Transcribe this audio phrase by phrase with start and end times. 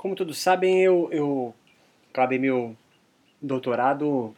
[0.00, 1.54] Como todos sabem, eu, eu
[2.10, 2.74] acabei meu
[3.38, 4.34] doutorado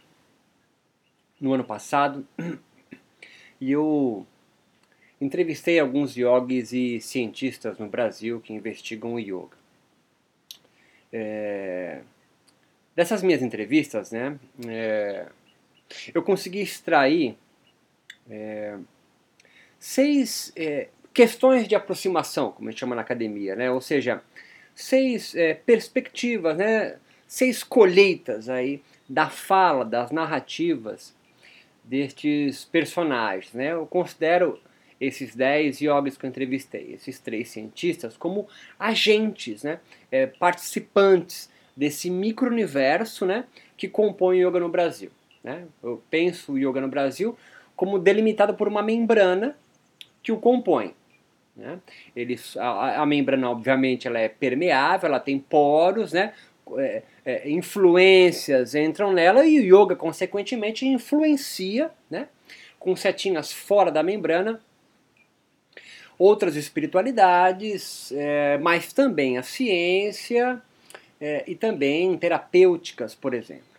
[1.40, 2.26] no ano passado
[3.60, 4.26] e eu
[5.20, 9.56] entrevistei alguns yogis e cientistas no Brasil que investigam o yoga.
[11.12, 12.00] É,
[12.96, 14.36] dessas minhas entrevistas, né,
[14.66, 15.28] é,
[16.12, 17.38] eu consegui extrair
[18.28, 18.76] é,
[19.78, 24.24] seis é, questões de aproximação, como a gente chama na academia, né, ou seja,
[24.74, 31.14] seis é, perspectivas, né, seis colheitas aí da fala, das narrativas
[31.84, 33.52] destes personagens.
[33.52, 33.72] Né?
[33.72, 34.58] Eu considero
[35.00, 39.80] esses dez yogis que eu entrevistei, esses três cientistas, como agentes, né?
[40.10, 43.44] É, participantes desse micro-universo né?
[43.76, 45.10] que compõe o yoga no Brasil.
[45.42, 45.64] Né?
[45.82, 47.36] Eu penso o yoga no Brasil
[47.74, 49.56] como delimitado por uma membrana
[50.22, 50.94] que o compõe.
[51.56, 51.78] Né?
[52.16, 56.32] Eles, a, a, membrana, obviamente, ela é permeável, ela tem poros, né?
[56.78, 62.28] É, é, influências entram nela e o yoga, consequentemente, influencia, né?
[62.78, 64.60] com setinhas fora da membrana,
[66.18, 70.60] outras espiritualidades, é, mas também a ciência
[71.20, 73.71] é, e também terapêuticas, por exemplo.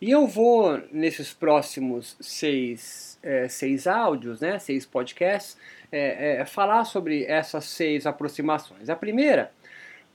[0.00, 5.56] E eu vou, nesses próximos seis, é, seis áudios, né, seis podcasts,
[5.90, 8.88] é, é, falar sobre essas seis aproximações.
[8.88, 9.50] A primeira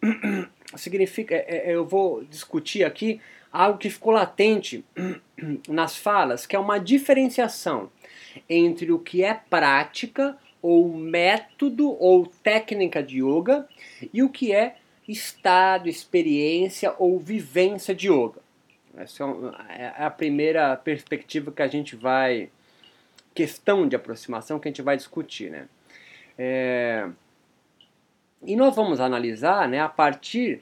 [0.78, 3.20] significa, é, é, eu vou discutir aqui
[3.52, 4.86] algo que ficou latente
[5.67, 7.92] nas falas, que é uma diferenciação
[8.47, 13.68] entre o que é prática ou método ou técnica de yoga
[14.14, 18.42] e o que é estado, experiência ou vivência de yoga.
[18.95, 19.23] Essa
[19.69, 22.49] é, é a primeira perspectiva que a gente vai
[23.33, 25.67] questão de aproximação que a gente vai discutir, né?
[26.38, 27.09] É,
[28.45, 30.61] e nós vamos analisar, né, a partir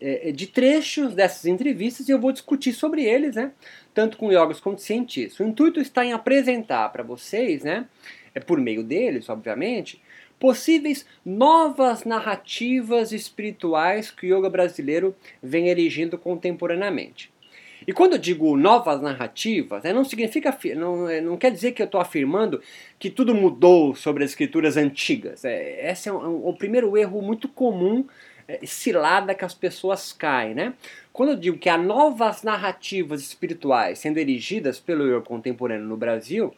[0.00, 3.52] é, de trechos dessas entrevistas e eu vou discutir sobre eles, né,
[3.94, 5.40] tanto com yogis quanto cientistas.
[5.40, 7.86] O intuito está em apresentar para vocês, né,
[8.34, 10.02] é por meio deles, obviamente,
[10.38, 17.31] possíveis novas narrativas espirituais que o yoga brasileiro vem erigindo contemporaneamente.
[17.86, 21.82] E quando eu digo novas narrativas, né, não significa, não, é, não quer dizer que
[21.82, 22.60] eu estou afirmando
[22.98, 25.44] que tudo mudou sobre as escrituras antigas.
[25.44, 28.06] É, esse é um, um, o primeiro erro muito comum,
[28.46, 30.74] é, cilada que as pessoas caem, né?
[31.12, 36.54] Quando eu digo que há novas narrativas espirituais sendo erigidas pelo eu contemporâneo no Brasil,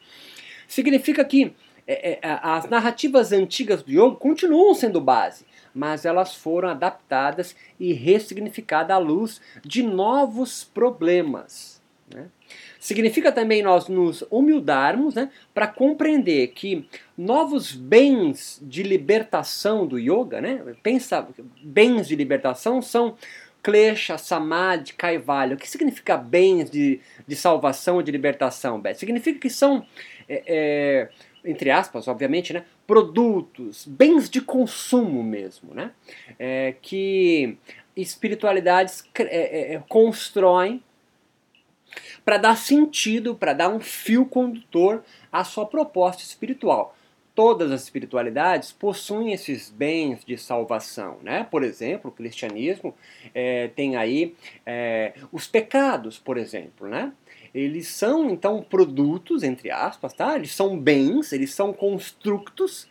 [0.67, 1.53] significa que
[1.87, 7.93] é, é, as narrativas antigas do yoga continuam sendo base, mas elas foram adaptadas e
[7.93, 11.83] ressignificadas à luz de novos problemas.
[12.13, 12.27] Né?
[12.79, 16.87] Significa também nós nos humildarmos né, para compreender que
[17.17, 21.27] novos bens de libertação do yoga, né, pensa,
[21.63, 23.17] bens de libertação são
[23.63, 25.55] klesha, samadhi, kaivalya.
[25.55, 28.97] O que significa bens de, de salvação de libertação, Beth?
[28.97, 29.87] Significa que são
[30.29, 31.09] é, é,
[31.45, 35.91] entre aspas, obviamente, né, produtos, bens de consumo mesmo, né,
[36.39, 37.59] é, que
[37.97, 40.83] espiritualidades é, é, é constroem
[42.25, 46.97] para dar sentido, para dar um fio condutor à sua proposta espiritual.
[47.35, 51.45] Todas as espiritualidades possuem esses bens de salvação, né?
[51.51, 52.95] Por exemplo, o cristianismo
[53.35, 57.13] é, tem aí é, os pecados, por exemplo, né?
[57.55, 60.35] Eles são então produtos, entre aspas, tá?
[60.35, 62.89] Eles são bens, eles são construtos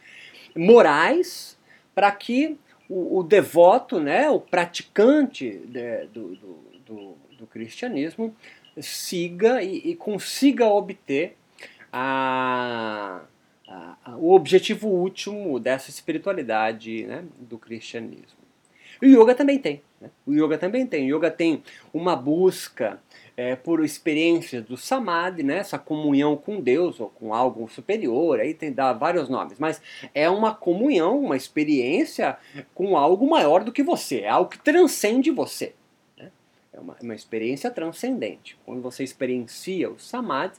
[0.55, 1.57] morais
[1.93, 2.57] para que
[2.87, 8.35] o, o, devoto, né, o praticante de, do, do, do, do, cristianismo
[8.79, 11.35] siga e, e consiga obter
[11.91, 13.21] a,
[13.67, 18.43] a, a, o objetivo último dessa espiritualidade né, do cristianismo.
[19.01, 19.81] O yoga também tem.
[19.99, 20.09] Né?
[20.25, 21.11] O yoga também tem.
[21.11, 21.63] O yoga tem
[21.93, 23.01] uma busca
[23.35, 28.53] é, por experiências do samadhi, né, essa comunhão com Deus ou com algo superior, aí
[28.53, 29.81] tem dá vários nomes, mas
[30.13, 32.37] é uma comunhão, uma experiência
[32.73, 35.73] com algo maior do que você, é algo que transcende você.
[36.73, 38.57] É uma, uma experiência transcendente.
[38.65, 40.57] Quando você experiencia o samadhi,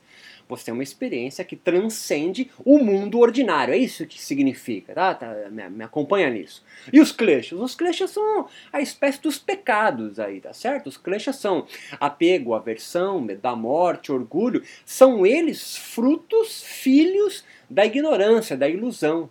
[0.49, 3.75] você tem uma experiência que transcende o mundo ordinário.
[3.75, 5.15] É isso que significa, tá?
[5.15, 6.63] tá me, me, acompanha nisso.
[6.93, 7.59] E os kleshas?
[7.59, 10.87] Os kleshas são a espécie dos pecados aí, tá certo?
[10.87, 11.67] Os kleshas são
[11.99, 14.63] apego, aversão, da morte, orgulho.
[14.85, 19.29] São eles frutos, filhos da ignorância, da ilusão.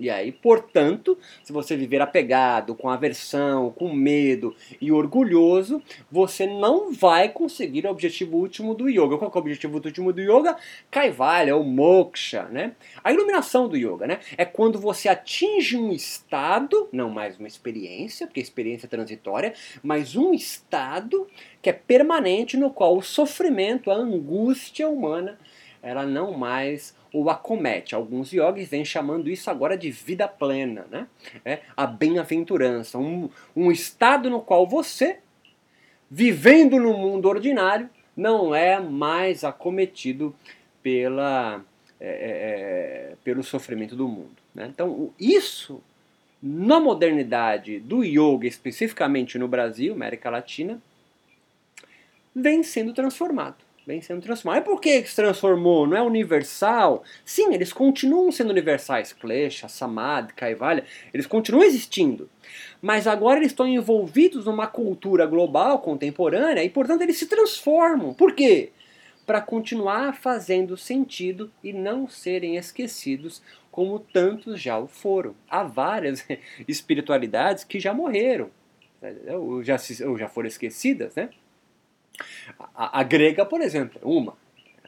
[0.00, 6.90] E aí, portanto, se você viver apegado, com aversão, com medo e orgulhoso, você não
[6.90, 9.18] vai conseguir o objetivo último do yoga.
[9.18, 10.56] Qual é o objetivo último do yoga?
[10.90, 12.72] Kaivalya, ou moksha, né?
[13.04, 14.20] A iluminação do yoga, né?
[14.38, 20.16] É quando você atinge um estado, não mais uma experiência, porque experiência é transitória, mas
[20.16, 21.26] um estado
[21.60, 25.38] que é permanente no qual o sofrimento, a angústia humana,
[25.82, 27.94] ela não mais o acomete.
[27.94, 31.06] Alguns yogis vêm chamando isso agora de vida plena, né?
[31.44, 35.18] É a bem-aventurança, um, um estado no qual você,
[36.10, 40.34] vivendo no mundo ordinário, não é mais acometido
[40.82, 41.64] pela,
[41.98, 44.36] é, é, é pelo sofrimento do mundo.
[44.54, 44.68] Né?
[44.72, 45.82] Então, isso,
[46.42, 50.80] na modernidade do yoga, especificamente no Brasil, América Latina,
[52.34, 54.62] vem sendo transformado vem sendo transformado.
[54.62, 55.86] E por que se transformou?
[55.86, 57.02] Não é universal?
[57.24, 59.12] Sim, eles continuam sendo universais.
[59.12, 62.30] Klesha, Samadhi, Kaivalya, eles continuam existindo.
[62.80, 68.14] Mas agora eles estão envolvidos numa cultura global, contemporânea, e portanto eles se transformam.
[68.14, 68.70] Por quê?
[69.26, 75.34] Para continuar fazendo sentido e não serem esquecidos como tantos já o foram.
[75.48, 76.24] Há várias
[76.66, 78.50] espiritualidades que já morreram,
[79.28, 79.76] ou já,
[80.06, 81.30] ou já foram esquecidas, né?
[82.74, 84.36] A, a grega, por exemplo, uma.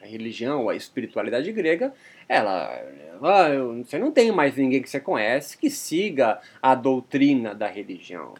[0.00, 1.94] A religião, a espiritualidade grega,
[2.28, 2.82] ela,
[3.84, 8.34] você não tem mais ninguém que você conhece que siga a doutrina da religião.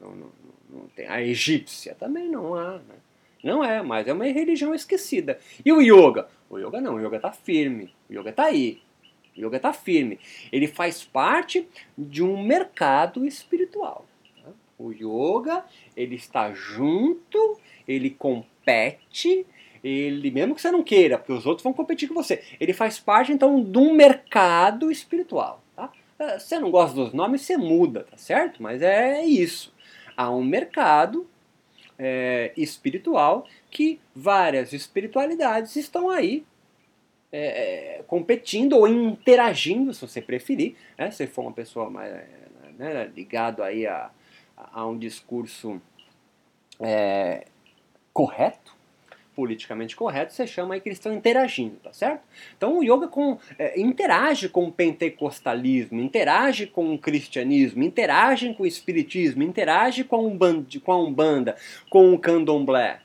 [0.00, 0.28] Não, não,
[0.70, 1.06] não tem.
[1.06, 2.78] A egípcia também não há.
[2.78, 2.94] Né?
[3.42, 5.38] Não é, mas é uma religião esquecida.
[5.64, 6.28] E o yoga?
[6.48, 7.94] O yoga não, o yoga está firme.
[8.08, 8.80] O yoga está aí.
[9.36, 10.18] O yoga está firme.
[10.50, 14.06] Ele faz parte de um mercado espiritual.
[14.42, 14.50] Tá?
[14.78, 15.64] O yoga,
[15.96, 17.58] ele está junto
[17.92, 19.46] ele compete,
[19.82, 22.98] ele, mesmo que você não queira, porque os outros vão competir com você, ele faz
[22.98, 25.62] parte então de um mercado espiritual.
[25.74, 25.90] Tá?
[26.18, 28.62] É, você não gosta dos nomes, você muda, tá certo?
[28.62, 29.74] Mas é isso.
[30.16, 31.28] Há um mercado
[31.98, 36.44] é, espiritual que várias espiritualidades estão aí
[37.34, 41.10] é competindo ou interagindo, se você preferir, né?
[41.10, 42.12] se for uma pessoa mais
[42.76, 44.10] né, ligado aí a,
[44.54, 45.80] a um discurso
[46.78, 47.46] é,
[48.12, 48.76] correto,
[49.34, 52.22] politicamente correto, você chama aí que eles estão interagindo, tá certo?
[52.56, 58.62] Então o yoga com, é, interage com o pentecostalismo, interage com o cristianismo, interage com
[58.62, 61.56] o espiritismo, interage com, um band, com a umbanda,
[61.88, 63.00] com o candomblé,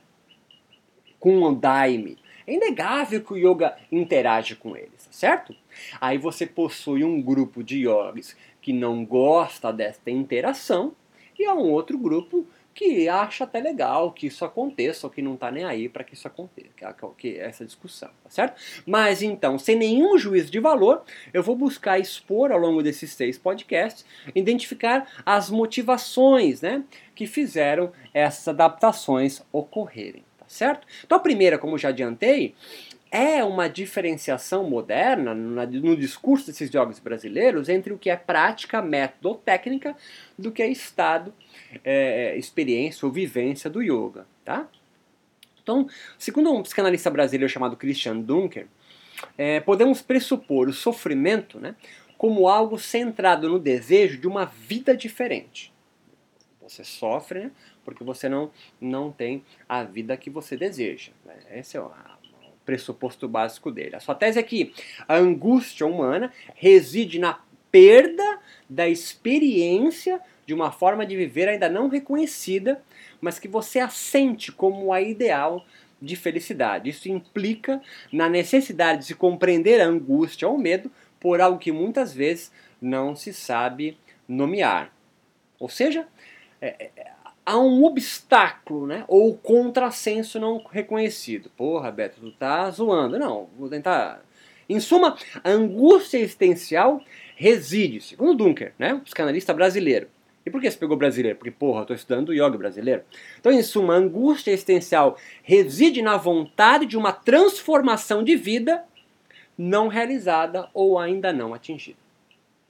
[1.18, 2.18] com o daime.
[2.46, 5.54] É inegável que o yoga interage com eles, tá certo?
[6.00, 10.94] Aí você possui um grupo de yogis que não gosta desta interação
[11.38, 12.46] e há um outro grupo
[12.78, 16.14] que acha até legal que isso aconteça, ou que não está nem aí para que
[16.14, 16.68] isso aconteça,
[17.16, 18.62] que, essa discussão, tá certo?
[18.86, 21.02] Mas então, sem nenhum juízo de valor,
[21.34, 26.84] eu vou buscar expor ao longo desses seis podcasts, identificar as motivações, né,
[27.16, 30.86] que fizeram essas adaptações ocorrerem, tá certo?
[31.04, 32.54] Então a primeira, como já adiantei,
[33.10, 39.30] é uma diferenciação moderna no discurso desses jogos brasileiros entre o que é prática, método
[39.30, 39.96] ou técnica
[40.38, 41.32] do que é estado,
[41.84, 44.26] é, experiência ou vivência do yoga.
[44.44, 44.68] Tá?
[45.62, 45.88] Então,
[46.18, 48.66] segundo um psicanalista brasileiro chamado Christian Dunker,
[49.36, 51.74] é, podemos pressupor o sofrimento né,
[52.16, 55.72] como algo centrado no desejo de uma vida diferente.
[56.62, 57.50] Você sofre né,
[57.84, 58.50] porque você não,
[58.80, 61.12] não tem a vida que você deseja.
[61.50, 61.90] Esse é o
[62.68, 63.96] pressuposto básico dele.
[63.96, 64.74] A sua tese é que
[65.08, 67.40] a angústia humana reside na
[67.72, 68.38] perda
[68.68, 72.82] da experiência de uma forma de viver ainda não reconhecida,
[73.22, 75.64] mas que você assente como a ideal
[76.00, 76.90] de felicidade.
[76.90, 77.80] Isso implica
[78.12, 82.52] na necessidade de se compreender a angústia ou medo por algo que muitas vezes
[82.82, 83.96] não se sabe
[84.28, 84.92] nomear.
[85.58, 86.06] Ou seja,
[86.60, 87.12] é, é
[87.48, 89.04] há um obstáculo, né?
[89.08, 91.50] Ou contrassenso não reconhecido.
[91.56, 93.18] Porra, Beto, tu tá zoando.
[93.18, 94.22] Não, vou tentar.
[94.68, 97.00] Em suma, a angústia existencial
[97.34, 99.00] reside, segundo Dunker, né?
[99.02, 100.08] Psicanalista brasileiro.
[100.44, 101.38] E por que você pegou brasileiro?
[101.38, 103.02] Porque, porra, eu tô estudando yoga brasileiro.
[103.40, 108.84] Então, em suma, a angústia existencial reside na vontade de uma transformação de vida
[109.56, 111.98] não realizada ou ainda não atingida.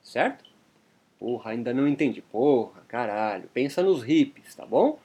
[0.03, 0.48] Certo?
[1.19, 2.23] Porra, ainda não entendi.
[2.23, 3.49] Porra, caralho.
[3.53, 4.99] Pensa nos hippies, tá bom?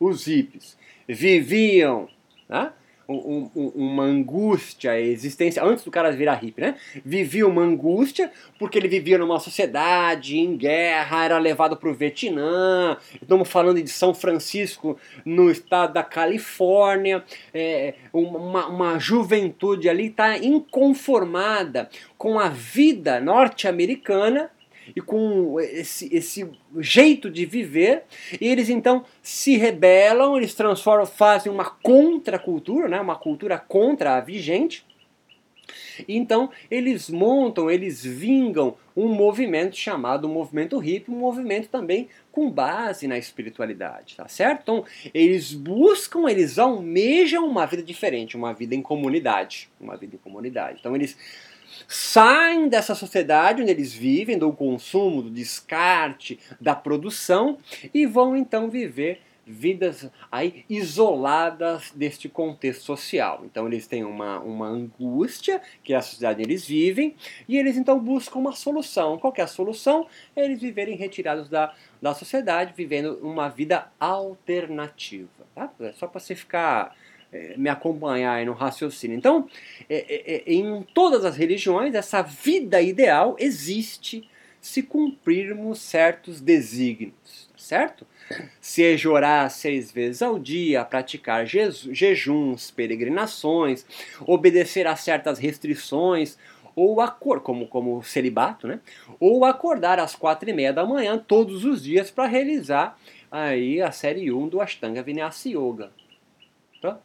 [0.00, 2.08] Os hippies viviam
[2.48, 2.72] né?
[3.06, 6.76] um, um, uma angústia existência antes do cara virar hippie, né?
[7.04, 12.96] Vivia uma angústia porque ele vivia numa sociedade em guerra, era levado para o Vietnã.
[13.20, 17.24] Estamos falando de São Francisco, no estado da Califórnia.
[17.52, 24.50] É, uma, uma juventude ali está inconformada com a vida norte-americana
[24.94, 28.04] e com esse, esse jeito de viver,
[28.40, 34.20] e eles então se rebelam, eles transformam, fazem uma contracultura, né, uma cultura contra a
[34.20, 34.84] vigente,
[36.08, 43.06] então eles montam, eles vingam um movimento chamado movimento hippie, um movimento também com base
[43.06, 44.60] na espiritualidade, tá certo?
[44.62, 44.84] Então
[45.14, 50.78] eles buscam, eles almejam uma vida diferente, uma vida em comunidade, uma vida em comunidade.
[50.80, 51.16] Então eles
[51.88, 57.58] saem dessa sociedade onde eles vivem, do consumo, do descarte, da produção
[57.92, 63.42] e vão então viver vidas aí isoladas deste contexto social.
[63.44, 67.14] Então eles têm uma, uma angústia, que é a sociedade eles vivem,
[67.48, 69.18] e eles então buscam uma solução.
[69.18, 70.06] Qual é a solução?
[70.36, 75.28] Eles viverem retirados da, da sociedade, vivendo uma vida alternativa.
[75.54, 75.70] Tá?
[75.80, 76.94] É só para você ficar
[77.32, 79.16] é, me acompanhar aí no raciocínio.
[79.16, 79.48] Então,
[79.88, 84.28] é, é, é, em todas as religiões, essa vida ideal existe
[84.60, 88.06] se cumprirmos certos desígnios, certo?
[88.60, 93.84] Seja orar seis vezes ao dia, praticar jejuns, peregrinações,
[94.26, 96.38] obedecer a certas restrições,
[96.74, 98.80] ou acor como como celibato, né?
[99.20, 102.98] Ou acordar às quatro e meia da manhã todos os dias para realizar
[103.30, 105.90] aí a série 1 do Ashtanga Vinyasa Yoga.
[106.80, 106.98] Tá?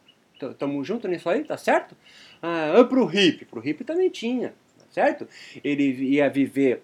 [0.58, 1.96] Tamo junto nisso aí, tá certo?
[2.42, 5.28] Ah, pro hippie, pro hippie também tinha, tá certo?
[5.64, 6.84] Ele ia viver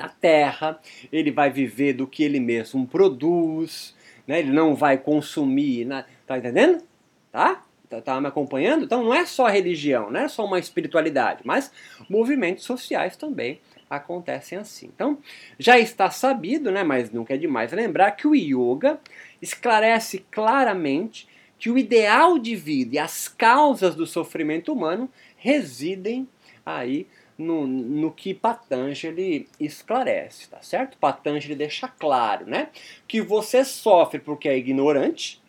[0.00, 0.80] da terra,
[1.12, 3.94] ele vai viver do que ele mesmo produz,
[4.26, 4.38] né?
[4.38, 6.06] ele não vai consumir, né?
[6.26, 6.82] tá entendendo?
[7.30, 7.62] Tá?
[7.88, 8.84] Tá, tá me acompanhando?
[8.84, 11.70] Então não é só religião, não é só uma espiritualidade, mas
[12.08, 14.86] movimentos sociais também acontecem assim.
[14.94, 15.18] Então,
[15.58, 19.00] já está sabido, né, mas nunca é demais lembrar que o yoga
[19.42, 21.28] esclarece claramente
[21.58, 26.26] que o ideal de vida e as causas do sofrimento humano residem
[26.64, 27.06] aí
[27.40, 30.98] no, no que Patanjali esclarece, tá certo?
[30.98, 32.68] Patanjali deixa claro, né?
[33.08, 35.40] Que você sofre porque é ignorante.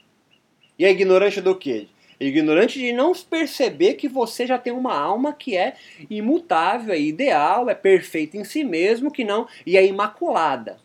[0.79, 1.87] E é ignorante do quê?
[2.19, 5.75] Ignorante de não perceber que você já tem uma alma que é
[6.09, 10.79] imutável, é ideal, é perfeita em si mesmo, que não e é imaculada.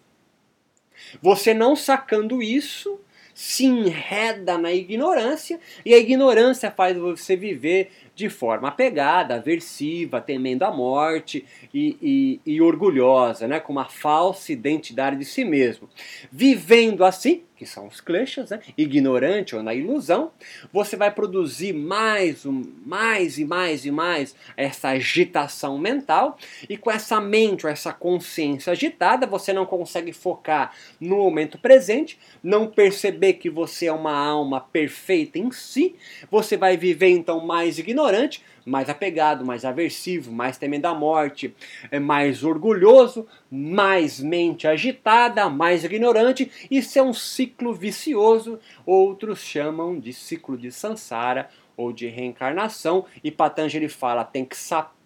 [1.20, 2.98] Você não sacando isso,
[3.34, 10.62] se enreda na ignorância e a ignorância faz você viver de forma apegada, aversiva, temendo
[10.62, 13.60] a morte e, e, e orgulhosa, né?
[13.60, 15.86] com uma falsa identidade de si mesmo.
[16.32, 18.60] Vivendo assim, que são os kleshas, né?
[18.76, 20.30] ignorante ou na ilusão,
[20.72, 27.20] você vai produzir mais, mais e mais e mais essa agitação mental, e com essa
[27.20, 33.48] mente, ou essa consciência agitada, você não consegue focar no momento presente, não perceber que
[33.48, 35.94] você é uma alma perfeita em si,
[36.30, 41.54] você vai viver então mais ignorante, mais apegado, mais aversivo, mais temendo a morte,
[41.88, 46.50] é mais orgulhoso, mais mente agitada, mais ignorante.
[46.68, 53.30] Isso é um ciclo vicioso, outros chamam de ciclo de Sansara ou de reencarnação, e
[53.30, 54.56] Patanjali fala tem que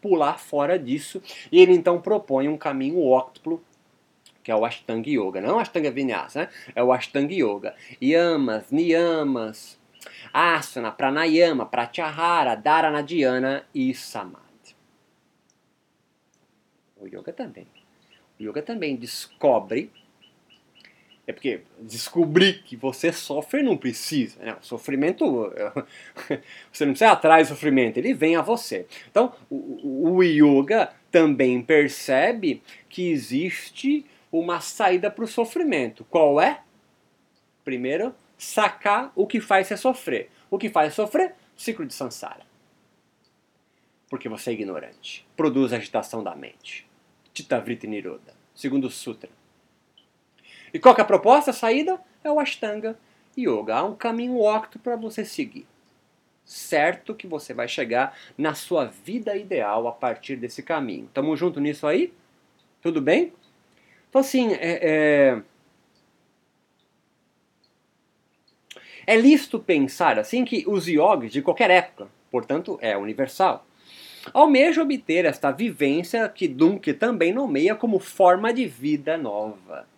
[0.01, 1.21] pular fora disso,
[1.53, 3.63] e ele então propõe um caminho óctuplo
[4.43, 6.49] que é o Ashtanga Yoga, não o Ashtanga Vinyasa, né?
[6.75, 7.75] é o Ashtanga Yoga.
[8.03, 9.79] Yamas, Niyamas,
[10.33, 14.77] asana, pranayama, pratyahara, dharana dhyana e samadhi.
[16.97, 17.67] O yoga também.
[18.39, 19.91] O yoga também descobre
[21.31, 24.43] é porque descobrir que você sofre não precisa.
[24.43, 24.57] Né?
[24.61, 25.25] O sofrimento.
[26.73, 28.87] Você não precisa atrás do sofrimento, ele vem a você.
[29.11, 36.05] Então, o, o yoga também percebe que existe uma saída para o sofrimento.
[36.11, 36.63] Qual é?
[37.65, 40.31] Primeiro, sacar o que faz você sofrer.
[40.51, 41.35] O que faz sofrer?
[41.55, 42.41] Ciclo de Sansara.
[44.09, 45.27] Porque você é ignorante.
[45.37, 46.89] Produz agitação da mente.
[47.35, 48.35] Titavrita Niroda.
[48.55, 49.29] Segundo Sutra.
[50.73, 51.51] E qual é a proposta?
[51.51, 52.99] A saída é o Ashtanga
[53.39, 53.77] Yoga.
[53.77, 55.67] Há um caminho octo para você seguir.
[56.43, 61.11] Certo que você vai chegar na sua vida ideal a partir desse caminho.
[61.13, 62.13] Tamo junto nisso aí?
[62.81, 63.35] Tudo bem?
[64.09, 65.43] Então assim, é, é
[69.07, 73.67] É lícito pensar assim que os yogis de qualquer época, portanto é universal,
[74.33, 79.89] almejam obter esta vivência que Dunque também nomeia como forma de vida nova.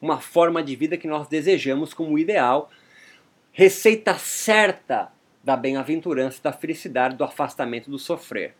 [0.00, 2.70] Uma forma de vida que nós desejamos como ideal,
[3.52, 5.10] receita certa
[5.42, 8.54] da bem-aventurança, da felicidade, do afastamento do sofrer.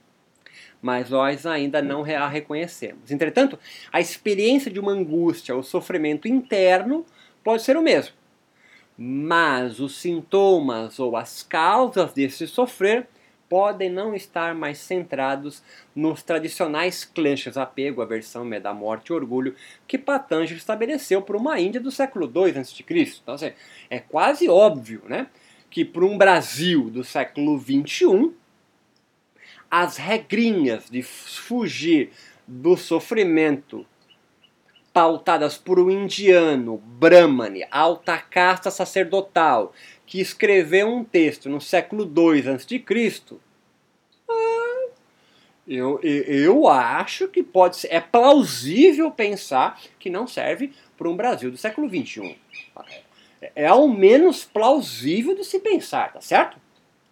[0.81, 3.11] Mas nós ainda não a reconhecemos.
[3.11, 3.59] Entretanto,
[3.93, 7.05] a experiência de uma angústia ou sofrimento interno
[7.43, 8.14] pode ser o mesmo
[8.97, 13.07] mas os sintomas ou as causas desse sofrer
[13.49, 15.62] podem não estar mais centrados
[15.95, 19.55] nos tradicionais kleshas apego, aversão, medo morte e orgulho
[19.87, 22.85] que Patanjali estabeleceu para uma Índia do século II a.C.
[23.23, 23.53] Então, assim,
[23.88, 25.29] é quase óbvio né,
[25.71, 28.33] que para um Brasil do século XXI,
[29.71, 32.11] as regrinhas de fugir
[32.47, 33.87] do sofrimento
[34.97, 39.75] pautadas por um indiano, Brahmani, alta casta sacerdotal,
[40.07, 42.83] que escreveu um texto no século II a.C.,
[44.26, 44.88] ah,
[45.69, 51.50] eu, eu acho que pode ser, é plausível pensar que não serve para um Brasil
[51.50, 52.38] do século XXI.
[53.43, 56.57] É, é ao menos plausível de se pensar, tá certo?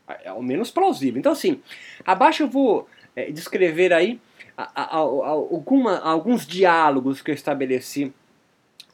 [0.08, 1.18] É ao menos plausível.
[1.18, 1.60] Então, assim,
[2.02, 4.18] abaixo eu vou é, descrever aí
[4.56, 8.12] a, a, alguma, alguns diálogos que eu estabeleci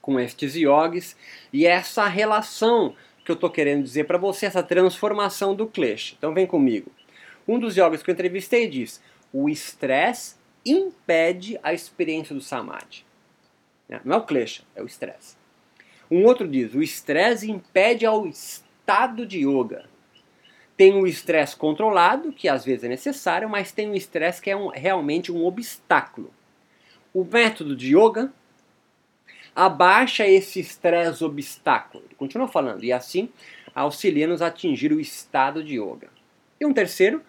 [0.00, 1.16] com estes yogis
[1.52, 6.14] e essa relação que eu estou querendo dizer para você, essa transformação do klesha.
[6.16, 6.90] Então vem comigo.
[7.46, 9.02] Um dos yogis que eu entrevistei diz:
[9.32, 13.04] o estresse impede a experiência do samadhi.
[13.88, 15.36] É, não é o klesha, é o estresse.
[16.10, 19.89] Um outro diz: o estresse impede ao estado de yoga.
[20.80, 24.56] Tem o estresse controlado, que às vezes é necessário, mas tem o estresse que é
[24.56, 26.32] um, realmente um obstáculo.
[27.12, 28.32] O método de yoga
[29.54, 32.02] abaixa esse estresse obstáculo.
[32.06, 33.28] Ele continua falando, e assim
[33.74, 36.08] auxilia-nos a atingir o estado de yoga.
[36.58, 37.22] E um terceiro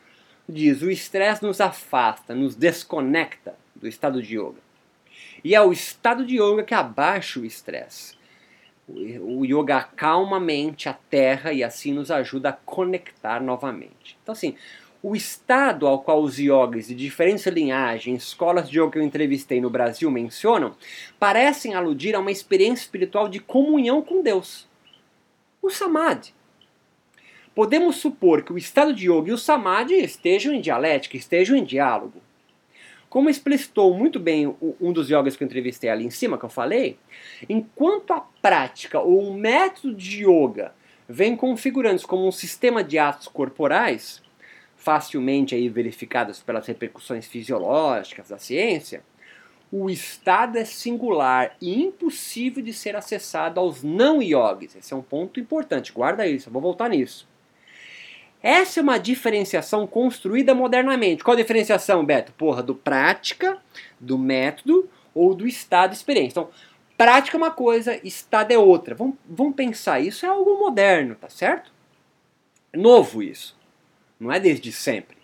[0.48, 4.62] diz: o estresse nos afasta, nos desconecta do estado de yoga.
[5.43, 8.15] E é o estado de yoga que abaixa o estresse.
[9.21, 14.17] O yoga acalma a mente, a terra e assim nos ajuda a conectar novamente.
[14.21, 14.55] Então, assim,
[15.03, 19.60] o estado ao qual os yogis de diferentes linhagens, escolas de yoga que eu entrevistei
[19.60, 20.75] no Brasil mencionam,
[21.19, 24.67] parecem aludir a uma experiência espiritual de comunhão com Deus.
[25.62, 26.33] O samadhi.
[27.55, 31.63] Podemos supor que o estado de yoga e o samadhi estejam em dialética, estejam em
[31.63, 32.21] diálogo.
[33.12, 36.50] Como explicitou muito bem um dos yogas que eu entrevistei ali em cima, que eu
[36.50, 36.98] falei,
[37.50, 40.74] enquanto a prática ou o método de yoga
[41.10, 44.24] vem configurando como um sistema de atos corporais,
[44.77, 49.03] facilmente aí verificadas pelas repercussões fisiológicas da ciência,
[49.70, 54.74] o estado é singular e impossível de ser acessado aos não yogis.
[54.74, 57.28] Esse é um ponto importante, guarda isso, eu vou voltar nisso.
[58.43, 61.23] Essa é uma diferenciação construída modernamente.
[61.23, 62.32] Qual a diferenciação, Beto?
[62.34, 63.58] Porra, do prática,
[63.99, 66.39] do método ou do estado de experiência.
[66.39, 66.49] Então,
[66.97, 68.95] prática é uma coisa, estado é outra.
[68.95, 71.71] Vamos, vamos pensar, isso é algo moderno, tá certo?
[72.73, 73.56] É novo isso.
[74.19, 75.17] Não é desde sempre.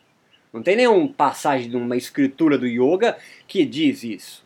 [0.53, 4.45] Não tem nenhuma passagem de uma escritura do yoga que diz isso.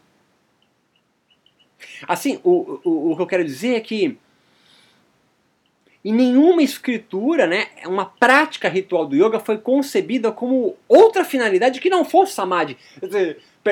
[2.07, 4.17] Assim, o, o, o que eu quero dizer é que
[6.03, 11.89] em nenhuma escritura, né, uma prática ritual do yoga foi concebida como outra finalidade que
[11.89, 12.75] não fosse samadhi.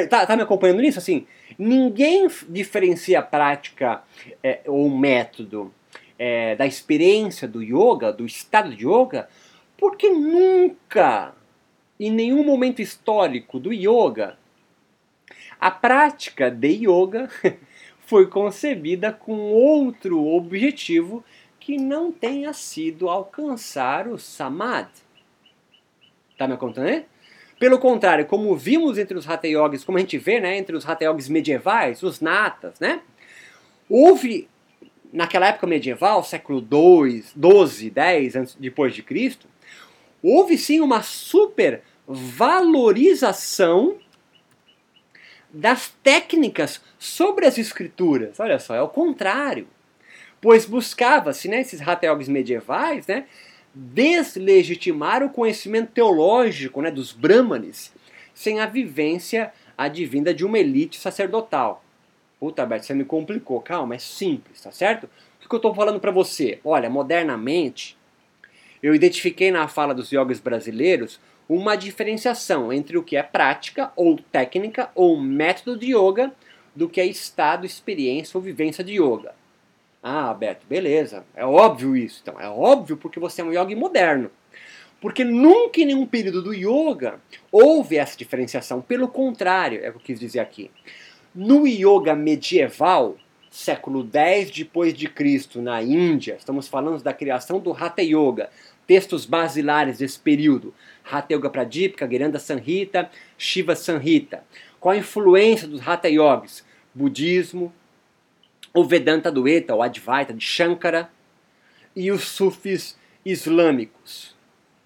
[0.10, 1.00] Tá, tá me acompanhando nisso?
[1.00, 1.26] Assim,
[1.58, 4.04] ninguém diferencia a prática
[4.44, 5.74] é, ou método
[6.20, 9.28] é, da experiência do yoga, do estado de yoga,
[9.76, 11.34] porque nunca,
[12.00, 14.38] em nenhum momento histórico do yoga,
[15.60, 17.28] a prática de yoga
[18.06, 21.24] foi concebida com outro objetivo
[21.70, 24.90] que não tenha sido alcançar o samadhi.
[26.36, 27.06] Tá me acompanhando?
[27.60, 30.84] Pelo contrário, como vimos entre os hatha yogis, como a gente vê, né, entre os
[30.84, 33.02] hatha yogis medievais, os natas, né,
[33.88, 34.50] houve
[35.14, 39.48] naquela época medieval, século 2, 12, 10 antes depois de Cristo,
[40.24, 43.96] houve sim uma super valorização
[45.54, 48.40] das técnicas sobre as escrituras.
[48.40, 49.68] Olha só, é o contrário.
[50.42, 53.26] Pois buscava-se, né, esses rateogs medievais, né,
[53.74, 57.94] deslegitimar o conhecimento teológico né, dos brahmanes
[58.34, 61.84] sem a vivência advinda de uma elite sacerdotal.
[62.40, 63.60] Puta, Beto, você me complicou.
[63.60, 65.10] Calma, é simples, tá certo?
[65.44, 66.60] O que eu estou falando para você?
[66.64, 67.98] Olha, modernamente,
[68.82, 74.18] eu identifiquei na fala dos yogis brasileiros uma diferenciação entre o que é prática ou
[74.32, 76.32] técnica ou método de yoga
[76.74, 79.34] do que é estado, experiência ou vivência de yoga.
[80.02, 81.26] Ah, Beto, beleza.
[81.36, 82.20] É óbvio isso.
[82.22, 84.32] Então, é óbvio porque você é um yogi moderno.
[85.02, 87.20] Porque nunca em nenhum período do yoga
[87.52, 88.82] houve essa diferenciação.
[88.82, 90.72] Pelo contrário, é o que eu quis dizer aqui.
[91.34, 93.18] No yoga medieval,
[93.50, 98.50] século X depois de Cristo, na Índia, estamos falando da criação do Hatha Yoga,
[98.86, 100.74] textos basilares desse período.
[101.10, 104.44] Hatha Yoga Pradipika, Giranda Sanhita, Shiva Sanhita.
[104.80, 106.66] Qual a influência dos Hatha Yogis?
[106.94, 107.72] Budismo,
[108.74, 111.10] o Vedanta do Eta, o Advaita de Shankara
[111.96, 114.36] e os Sufis islâmicos.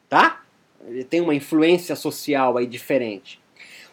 [0.09, 0.43] Tá?
[0.87, 3.39] ele tem uma influência social aí diferente.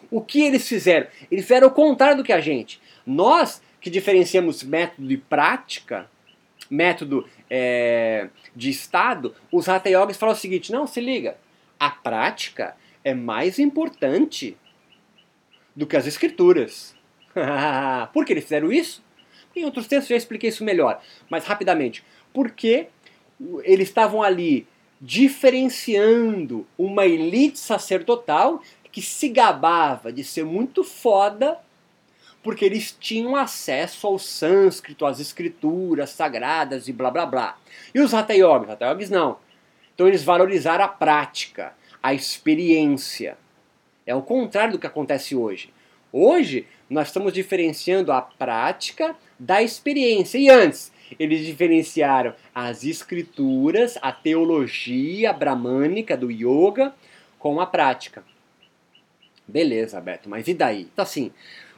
[0.09, 1.07] O que eles fizeram?
[1.29, 2.81] Eles fizeram o contrário do que a gente.
[3.05, 6.09] Nós que diferenciamos método e prática,
[6.69, 11.37] método é, de Estado, os Hatha Yogis falam o seguinte: não, se liga,
[11.79, 14.57] a prática é mais importante
[15.75, 16.95] do que as escrituras.
[18.13, 19.03] Por que eles fizeram isso?
[19.55, 22.03] Em outros textos já expliquei isso melhor, mas rapidamente.
[22.33, 22.87] Porque
[23.63, 24.67] eles estavam ali
[24.99, 28.61] diferenciando uma elite sacerdotal
[28.91, 31.57] que se gabava de ser muito foda
[32.43, 37.57] porque eles tinham acesso ao sânscrito, às escrituras sagradas e blá blá blá.
[37.93, 38.69] E os Hatha Yogis?
[38.69, 39.37] Hatha Yogis não.
[39.93, 43.37] Então eles valorizaram a prática, a experiência.
[44.05, 45.71] É o contrário do que acontece hoje.
[46.11, 50.37] Hoje nós estamos diferenciando a prática da experiência.
[50.37, 56.93] E antes, eles diferenciaram as escrituras, a teologia bramânica do yoga
[57.39, 58.23] com a prática.
[59.47, 60.89] Beleza, Beto, mas e daí?
[60.93, 61.31] Então assim,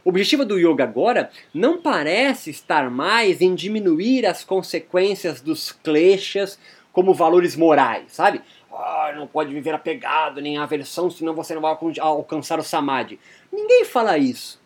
[0.03, 6.59] o objetivo do yoga agora não parece estar mais em diminuir as consequências dos kleshas
[6.91, 8.41] como valores morais, sabe?
[8.75, 13.19] Oh, não pode viver apegado nem aversão, senão você não vai alcançar o samadhi.
[13.51, 14.59] Ninguém fala isso.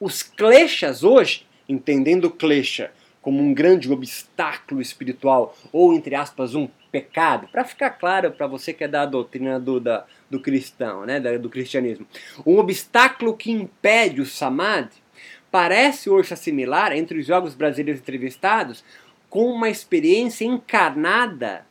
[0.00, 2.90] Os kleshas hoje, entendendo klesha
[3.22, 8.72] como um grande obstáculo espiritual, ou entre aspas, um pecado, para ficar claro para você
[8.72, 12.06] que é da doutrina do, da, do cristão, né, do cristianismo.
[12.44, 14.96] Um obstáculo que impede o samadhi
[15.52, 18.84] parece hoje assimilar entre os jogos brasileiros entrevistados
[19.30, 21.64] com uma experiência encarnada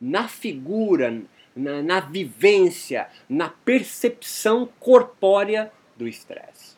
[0.00, 1.22] na figura,
[1.54, 6.76] na, na vivência, na percepção corpórea do estresse.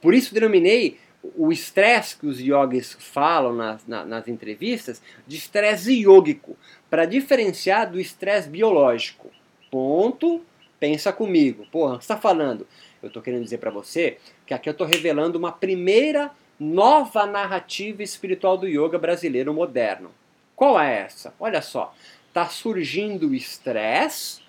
[0.00, 0.98] Por isso denominei
[1.36, 6.56] o estresse que os yogis falam nas, nas entrevistas de estresse yógico,
[6.90, 9.30] para diferenciar do estresse biológico.
[9.70, 10.44] Ponto.
[10.78, 11.64] Pensa comigo.
[11.70, 12.66] Porra, o que está falando?
[13.00, 18.02] Eu estou querendo dizer para você que aqui eu estou revelando uma primeira nova narrativa
[18.02, 20.10] espiritual do yoga brasileiro moderno.
[20.54, 21.34] Qual é essa?
[21.38, 21.94] Olha só.
[22.28, 24.42] Está surgindo o estresse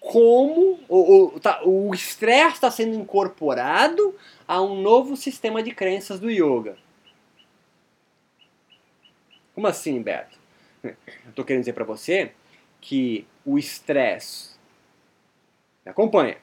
[0.00, 4.16] como o, tá, o estresse está sendo incorporado
[4.48, 6.76] a um novo sistema de crenças do yoga.
[9.54, 10.36] Como assim, Beto?
[11.28, 12.32] Estou querendo dizer para você
[12.80, 14.56] que o estresse,
[15.86, 16.36] acompanha,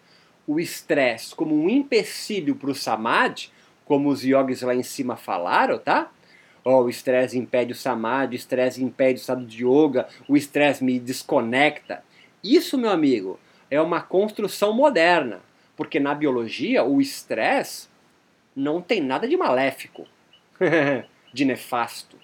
[0.48, 3.52] o estresse como um empecilho para o samadhi,
[3.84, 6.12] como os yogis lá em cima falaram, tá?
[6.64, 10.84] Oh, o estresse impede o samadhi, o estresse impede o estado de yoga, o estresse
[10.84, 12.04] me desconecta.
[12.44, 13.40] Isso, meu amigo,
[13.72, 15.42] é uma construção moderna,
[15.76, 17.88] porque na biologia o estresse
[18.56, 20.06] não tem nada de maléfico,
[21.34, 22.18] de nefasto.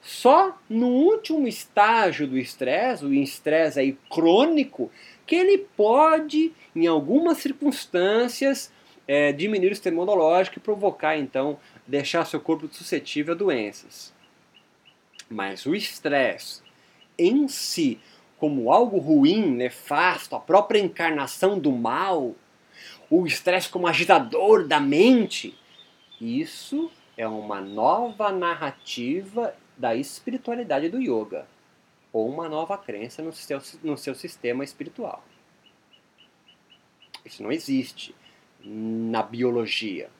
[0.00, 4.90] Só no último estágio do estresse, o estresse aí crônico,
[5.26, 8.72] que ele pode, em algumas circunstâncias,
[9.06, 14.12] é, diminuir o sistema imunológico e provocar, então, deixar seu corpo suscetível a doenças.
[15.28, 16.62] Mas o estresse
[17.18, 18.00] em si,
[18.38, 22.34] como algo ruim, nefasto, a própria encarnação do mal,
[23.08, 25.56] o estresse como agitador da mente,
[26.20, 31.46] isso é uma nova narrativa da espiritualidade do yoga,
[32.12, 35.24] ou uma nova crença no seu, no seu sistema espiritual.
[37.24, 38.14] Isso não existe
[38.62, 40.10] na biologia,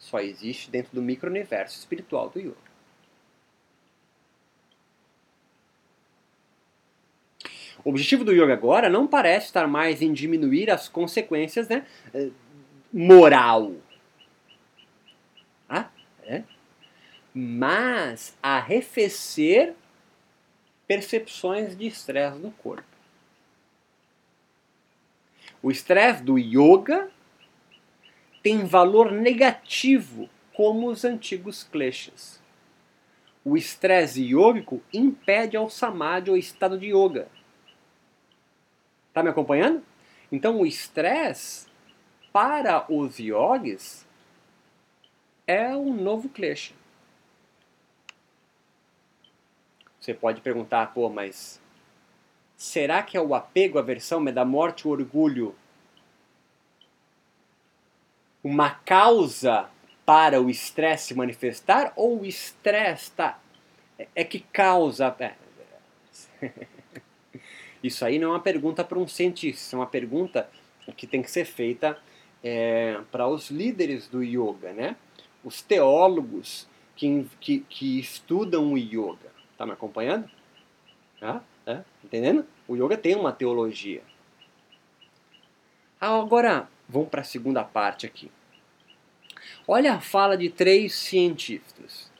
[0.00, 2.70] só existe dentro do micro-universo espiritual do yoga.
[7.84, 12.30] O objetivo do yoga agora não parece estar mais em diminuir as consequências né, eh,
[12.92, 13.74] moral.
[15.68, 15.90] Ah,
[16.24, 16.42] é?
[17.34, 19.74] Mas arrefecer
[20.86, 22.88] percepções de estresse no corpo.
[25.62, 27.10] O estresse do yoga
[28.42, 32.40] tem valor negativo, como os antigos kleshas.
[33.44, 37.28] O estresse yógico impede ao samadhi, o estado de yoga.
[39.08, 39.82] Está me acompanhando?
[40.30, 41.66] Então o estresse
[42.32, 44.06] para os yogis
[45.46, 46.74] é um novo klesha.
[49.98, 51.60] Você pode perguntar, pô, mas
[52.56, 55.54] será que é o apego, a aversão, é da morte, o orgulho
[58.42, 59.68] uma causa
[60.04, 63.38] para o estresse se manifestar ou o estresse tá,
[64.14, 65.14] é que causa.
[65.20, 65.34] É,
[67.82, 70.50] Isso aí não é uma pergunta para um cientista, é uma pergunta
[70.96, 71.98] que tem que ser feita
[72.42, 74.96] é, para os líderes do yoga, né?
[75.44, 79.30] os teólogos que, que, que estudam o yoga.
[79.52, 80.30] Está me acompanhando?
[81.18, 81.42] Tá?
[81.66, 81.84] Né?
[82.04, 82.46] Entendendo?
[82.68, 84.02] O yoga tem uma teologia.
[86.00, 88.30] Agora, vamos para a segunda parte aqui.
[89.66, 92.10] Olha a fala de três cientistas.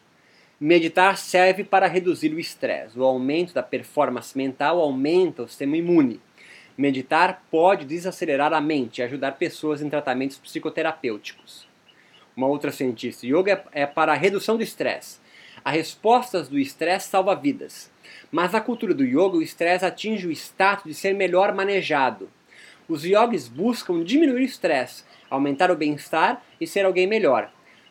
[0.61, 2.99] Meditar serve para reduzir o estresse.
[2.99, 6.21] O aumento da performance mental aumenta o sistema imune.
[6.79, 11.67] Meditar pode desacelerar a mente e ajudar pessoas em tratamentos psicoterapêuticos.
[12.37, 15.19] Uma outra cientista, yoga é para a redução do estresse.
[15.65, 17.91] As respostas do estresse salva vidas.
[18.31, 22.31] Mas na cultura do yoga, o estresse atinge o status de ser melhor manejado.
[22.91, 27.49] Os yogis buscam diminuir o estresse, aumentar o bem-estar e ser alguém melhor.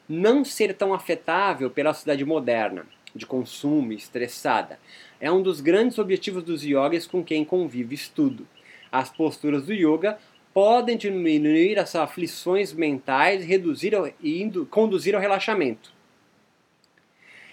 [0.10, 2.86] Não ser tão afetável pela sociedade moderna,
[3.16, 4.78] de consumo, estressada.
[5.22, 8.46] É um dos grandes objetivos dos yogis com quem convive estudo.
[8.92, 10.18] As posturas do yoga
[10.54, 15.94] podem diminuir as aflições mentais reduzir e conduzir ao relaxamento.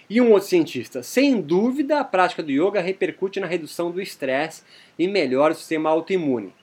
[0.09, 4.63] E um outro cientista, sem dúvida, a prática do yoga repercute na redução do estresse
[4.99, 6.53] e melhora o sistema autoimune.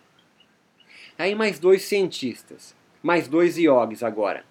[1.16, 4.44] Aí mais dois cientistas, mais dois yogis agora.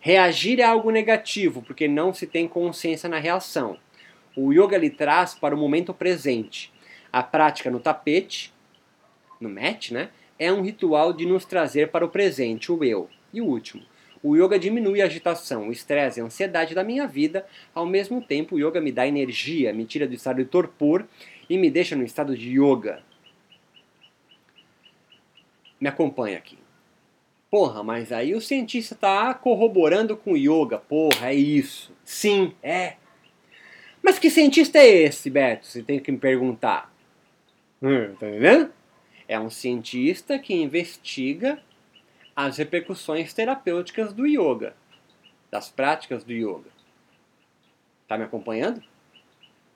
[0.00, 3.78] Reagir é algo negativo, porque não se tem consciência na reação.
[4.36, 6.72] O yoga lhe traz para o momento presente.
[7.12, 8.52] A prática no tapete,
[9.40, 13.08] no mat, né, é um ritual de nos trazer para o presente, o eu.
[13.32, 13.82] E o último,
[14.22, 17.46] o yoga diminui a agitação, o estresse e a ansiedade da minha vida.
[17.72, 21.06] Ao mesmo tempo, o yoga me dá energia, me tira do estado de torpor
[21.48, 23.02] e me deixa no estado de yoga.
[25.80, 26.58] Me acompanha aqui.
[27.50, 30.78] Porra, mas aí o cientista está corroborando com yoga.
[30.78, 31.92] Porra, é isso.
[32.04, 32.96] Sim, é.
[34.02, 35.66] Mas que cientista é esse, Beto?
[35.66, 36.92] Você tem que me perguntar.
[37.82, 38.72] Hum, tá entendendo?
[39.26, 41.62] É um cientista que investiga
[42.34, 44.74] as repercussões terapêuticas do yoga,
[45.50, 46.70] das práticas do yoga.
[48.06, 48.82] Tá me acompanhando?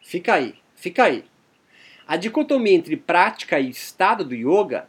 [0.01, 1.25] Fica aí, fica aí.
[2.07, 4.88] A dicotomia entre prática e estado do yoga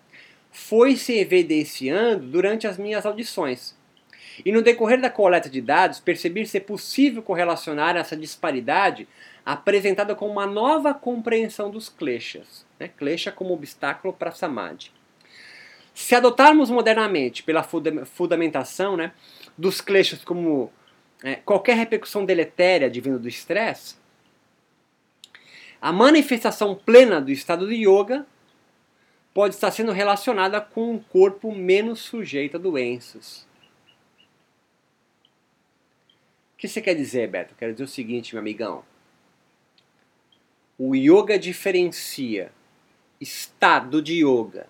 [0.53, 3.75] foi se evidenciando durante as minhas audições.
[4.45, 9.07] E no decorrer da coleta de dados, percebi ser possível correlacionar essa disparidade
[9.45, 12.65] apresentada com uma nova compreensão dos kleshas.
[12.79, 12.87] Né?
[12.87, 14.91] Klesha como obstáculo para samadhi.
[15.93, 17.63] Se adotarmos modernamente pela
[18.05, 19.11] fundamentação né,
[19.57, 20.71] dos kleshas como
[21.23, 23.95] é, qualquer repercussão deletéria advinda do estresse,
[25.81, 28.25] a manifestação plena do estado de yoga
[29.33, 33.47] pode estar sendo relacionada com um corpo menos sujeito a doenças.
[36.53, 37.55] O que você quer dizer, Beto?
[37.55, 38.85] Quero dizer o seguinte, meu amigão.
[40.77, 42.51] O yoga diferencia
[43.19, 44.67] estado de yoga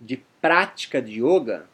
[0.00, 1.68] de prática de yoga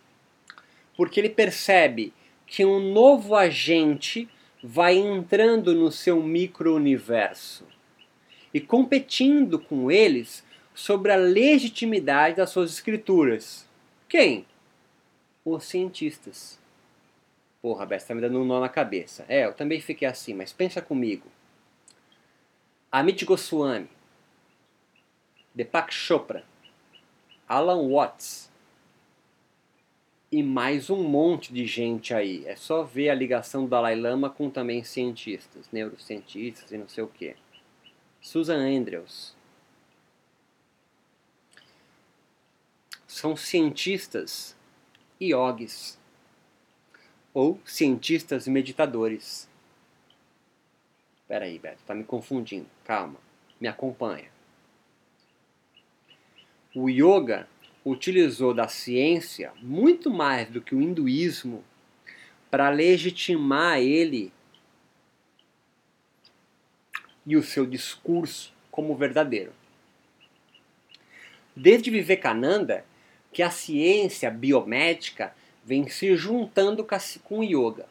[0.97, 2.13] porque ele percebe
[2.47, 4.29] que um novo agente
[4.63, 7.67] vai entrando no seu micro-universo
[8.53, 10.44] e competindo com eles
[10.75, 13.67] sobre a legitimidade das suas escrituras.
[14.09, 14.45] Quem?
[15.45, 16.59] Os cientistas.
[17.63, 19.25] Porra, Bessa, tá me dando um nó na cabeça.
[19.29, 21.27] É, eu também fiquei assim, mas pensa comigo.
[22.91, 23.89] Amit Goswami,
[25.55, 26.45] Deepak Chopra,
[27.49, 28.51] Alan Watts
[30.31, 32.45] e mais um monte de gente aí.
[32.47, 37.05] É só ver a ligação do Dalai Lama com também cientistas, neurocientistas e não sei
[37.05, 37.37] o que.
[38.21, 39.34] Susan Andrews.
[43.15, 44.57] São cientistas
[45.23, 45.97] yogis
[47.33, 49.49] ou cientistas meditadores.
[51.21, 52.67] Espera aí, Beto, tá me confundindo.
[52.85, 53.21] Calma,
[53.61, 54.29] me acompanha.
[56.75, 57.49] O yoga
[57.85, 61.65] utilizou da ciência muito mais do que o hinduísmo
[62.51, 64.33] para legitimar ele
[67.25, 69.53] e o seu discurso como verdadeiro.
[71.55, 72.85] Desde Vivekananda,
[73.35, 76.87] que a ciência biomédica vem se juntando
[77.25, 77.87] com o yoga.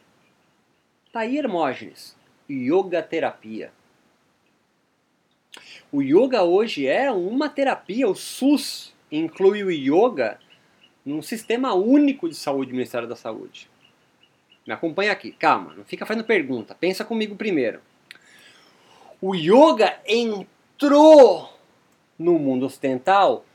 [1.11, 2.15] Tá aí Hermógenes,
[2.49, 3.71] yoga terapia.
[5.91, 10.39] O yoga hoje é uma terapia, o SUS inclui o yoga
[11.05, 13.69] num sistema único de saúde do Ministério da Saúde.
[14.65, 17.81] Me acompanha aqui, calma, não fica fazendo pergunta, pensa comigo primeiro.
[19.21, 21.53] O yoga entrou
[22.17, 23.45] no mundo ocidental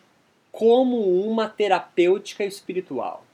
[0.51, 3.25] como uma terapêutica espiritual.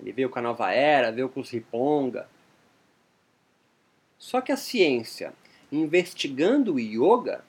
[0.00, 2.28] Ele veio com a nova era, veio com os Riponga.
[4.18, 5.32] Só que a ciência,
[5.70, 7.44] investigando o yoga,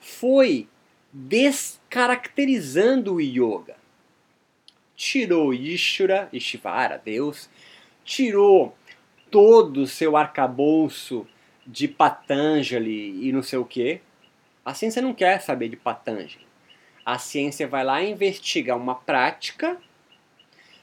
[0.00, 0.68] foi
[1.12, 3.76] descaracterizando o yoga.
[4.94, 7.50] Tirou Ishvara, Ishvara, Deus,
[8.04, 8.76] tirou
[9.30, 11.26] todo o seu arcabouço
[11.66, 14.00] de Patanjali e não sei o que.
[14.64, 16.46] A ciência não quer saber de Patanjali.
[17.06, 19.80] A ciência vai lá investigar uma prática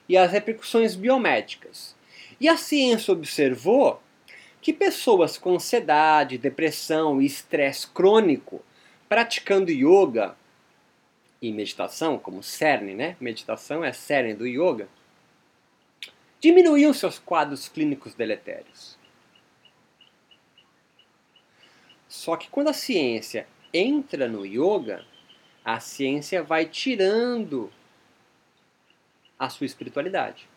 [0.07, 1.93] e as repercussões biomédicas.
[2.39, 4.01] E a ciência observou
[4.61, 8.63] que pessoas com ansiedade, depressão e estresse crônico
[9.09, 10.33] praticando yoga
[11.41, 13.17] e meditação, como cerne, né?
[13.19, 14.87] Meditação é cerne do yoga,
[16.39, 18.97] diminuiu seus quadros clínicos deletérios.
[22.07, 25.05] Só que quando a ciência entra no yoga,
[25.63, 27.71] a ciência vai tirando
[29.37, 30.47] a sua espiritualidade.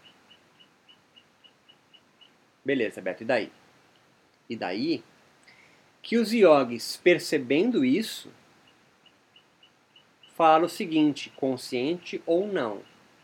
[2.64, 3.52] Beleza, Beto, e daí?
[4.48, 5.04] E daí
[6.02, 8.30] que os yogis, percebendo isso,
[10.36, 12.82] falam o seguinte, consciente ou não.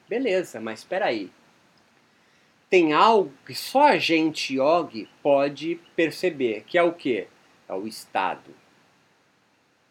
[0.08, 1.30] Beleza, mas espera aí.
[2.68, 7.28] Tem algo que só a gente yogi pode perceber, que é o quê?
[7.68, 8.52] É o estado.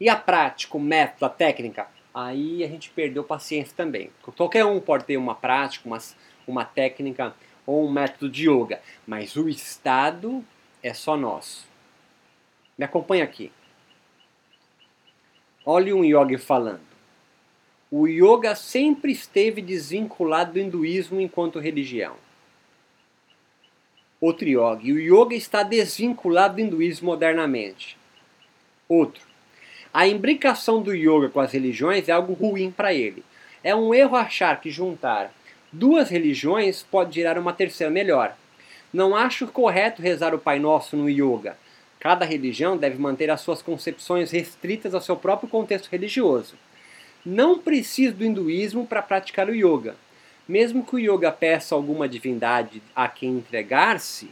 [0.01, 1.87] E a prática, o método, a técnica?
[2.11, 4.09] Aí a gente perdeu paciência também.
[4.35, 5.99] Qualquer um pode ter uma prática, uma,
[6.47, 7.35] uma técnica
[7.67, 10.43] ou um método de yoga, mas o estado
[10.81, 11.67] é só nosso.
[12.75, 13.51] Me acompanha aqui.
[15.63, 16.81] Olhe um yogi falando.
[17.91, 22.15] O yoga sempre esteve desvinculado do hinduísmo enquanto religião.
[24.19, 24.93] Outro yogi.
[24.93, 27.95] O yoga está desvinculado do hinduísmo modernamente.
[28.89, 29.29] Outro.
[29.93, 33.25] A imbricação do yoga com as religiões é algo ruim para ele.
[33.61, 35.33] É um erro achar que juntar
[35.71, 38.35] duas religiões pode gerar uma terceira melhor.
[38.93, 41.57] Não acho correto rezar o Pai Nosso no yoga.
[41.99, 46.55] Cada religião deve manter as suas concepções restritas ao seu próprio contexto religioso.
[47.25, 49.95] Não preciso do hinduísmo para praticar o yoga.
[50.47, 54.31] Mesmo que o yoga peça alguma divindade a quem entregar-se,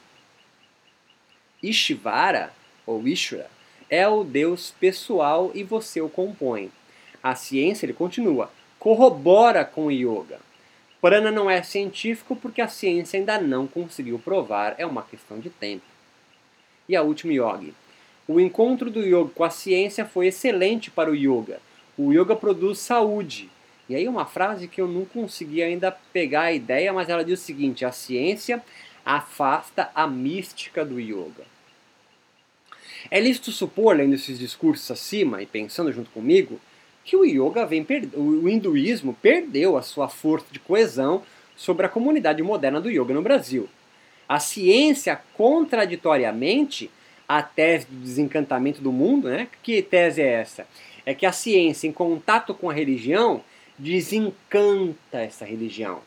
[1.61, 2.51] Ishvara
[2.85, 3.58] ou Ishvara
[3.89, 6.71] é o Deus pessoal e você o compõe.
[7.21, 10.39] A ciência, ele continua, corrobora com o yoga.
[11.01, 15.49] Prana não é científico porque a ciência ainda não conseguiu provar, é uma questão de
[15.49, 15.83] tempo
[16.89, 17.71] e a última yoga.
[18.27, 21.61] O encontro do yoga com a ciência foi excelente para o yoga.
[21.95, 23.49] O yoga produz saúde.
[23.87, 27.39] E aí uma frase que eu não consegui ainda pegar a ideia, mas ela diz
[27.39, 28.63] o seguinte: a ciência
[29.05, 31.43] afasta a mística do yoga.
[33.09, 36.59] É lícito supor, lendo esses discursos acima e pensando junto comigo,
[37.03, 41.23] que o yoga vem o hinduísmo perdeu a sua força de coesão
[41.55, 43.67] sobre a comunidade moderna do yoga no Brasil.
[44.27, 46.91] A ciência, contraditoriamente,
[47.27, 49.47] a tese do desencantamento do mundo, né?
[49.63, 50.67] Que tese é essa?
[51.05, 53.43] É que a ciência, em contato com a religião,
[53.77, 56.01] desencanta essa religião.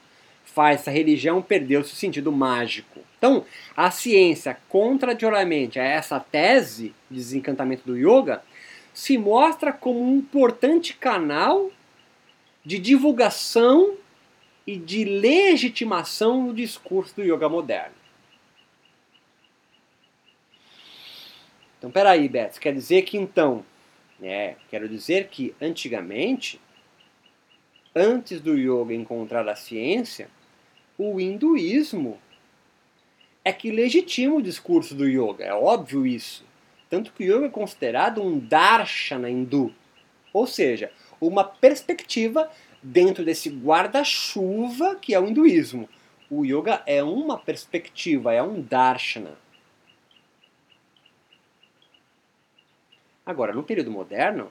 [0.44, 3.00] Faz essa religião perder o seu sentido mágico.
[3.22, 8.42] Então, a ciência, contraditoriamente a essa tese de desencantamento do yoga,
[8.92, 11.70] se mostra como um importante canal
[12.64, 13.96] de divulgação
[14.66, 17.94] e de legitimação do discurso do yoga moderno.
[21.78, 23.64] Então, peraí, Beto, quer dizer que então,
[24.20, 26.60] é, quero dizer que antigamente,
[27.94, 30.28] antes do yoga encontrar a ciência,
[30.98, 32.18] o hinduísmo
[33.44, 36.44] é que legitima o discurso do yoga, é óbvio isso.
[36.88, 39.74] Tanto que o yoga é considerado um darshana hindu,
[40.32, 42.50] ou seja, uma perspectiva
[42.82, 45.88] dentro desse guarda-chuva que é o hinduísmo.
[46.30, 49.36] O yoga é uma perspectiva, é um darshana.
[53.24, 54.50] Agora, no período moderno,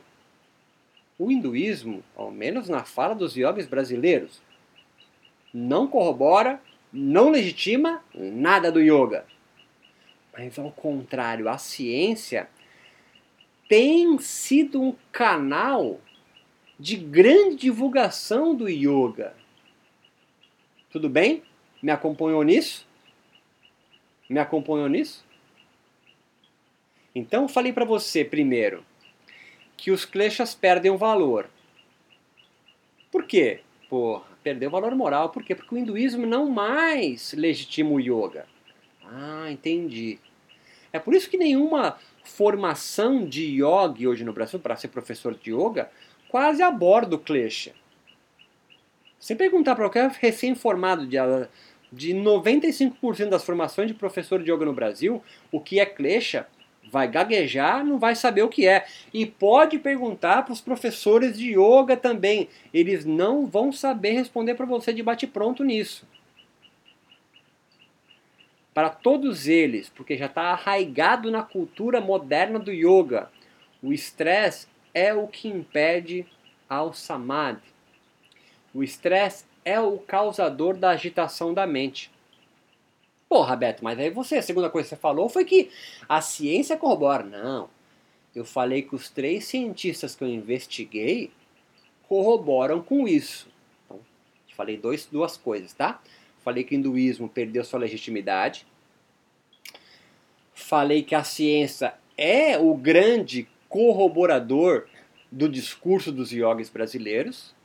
[1.19, 4.41] o hinduísmo, ao menos na fala dos yogis brasileiros,
[5.54, 9.25] não corrobora, não legitima nada do yoga.
[10.34, 12.49] Mas ao contrário, a ciência
[13.67, 15.99] tem sido um canal
[16.80, 19.36] de grande divulgação do yoga.
[20.89, 21.43] Tudo bem?
[21.82, 22.88] Me acompanhou nisso?
[24.30, 25.25] Me acompanhou nisso?
[27.13, 28.86] Então, falei para você primeiro
[29.75, 31.49] que os kleshas perdem o valor.
[33.12, 33.62] Por quê?
[33.89, 35.30] Porra, perdeu o valor moral.
[35.30, 35.56] Por quê?
[35.56, 38.45] Porque o hinduísmo não mais legitima o yoga.
[39.06, 40.19] Ah, entendi.
[40.93, 45.51] É por isso que nenhuma formação de yoga hoje no Brasil, para ser professor de
[45.51, 45.89] yoga,
[46.30, 47.73] quase aborda o klesha.
[49.19, 51.18] Se perguntar para qualquer recém-formado de,
[51.91, 56.47] de 95% das formações de professor de yoga no Brasil, o que é klesha,
[56.89, 58.86] vai gaguejar, não vai saber o que é.
[59.13, 62.49] E pode perguntar para os professores de yoga também.
[62.73, 66.05] Eles não vão saber responder para você de bate-pronto nisso.
[68.73, 73.29] Para todos eles, porque já está arraigado na cultura moderna do yoga,
[73.82, 76.25] o estresse é o que impede
[76.69, 77.59] al-Samad.
[78.73, 82.11] O estresse é o causador da agitação da mente.
[83.32, 85.71] Porra, Beto, mas aí você, a segunda coisa que você falou foi que
[86.09, 87.23] a ciência corrobora.
[87.23, 87.69] Não.
[88.36, 91.32] Eu falei que os três cientistas que eu investiguei
[92.09, 93.47] corroboram com isso.
[93.86, 94.01] Então,
[94.53, 96.01] falei dois, duas coisas, tá?
[96.43, 98.67] Falei que o hinduísmo perdeu sua legitimidade.
[100.53, 104.89] Falei que a ciência é o grande corroborador
[105.32, 107.55] do discurso dos yogis brasileiros.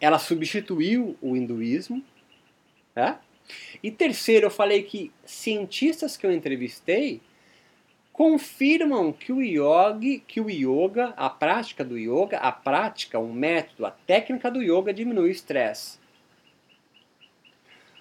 [0.00, 2.02] Ela substituiu o hinduísmo.
[2.94, 3.20] Tá?
[3.82, 7.20] E terceiro, eu falei que cientistas que eu entrevistei
[8.12, 13.86] confirmam que o yoga, que o yoga, a prática do yoga, a prática, o método,
[13.86, 15.98] a técnica do yoga diminui o estresse.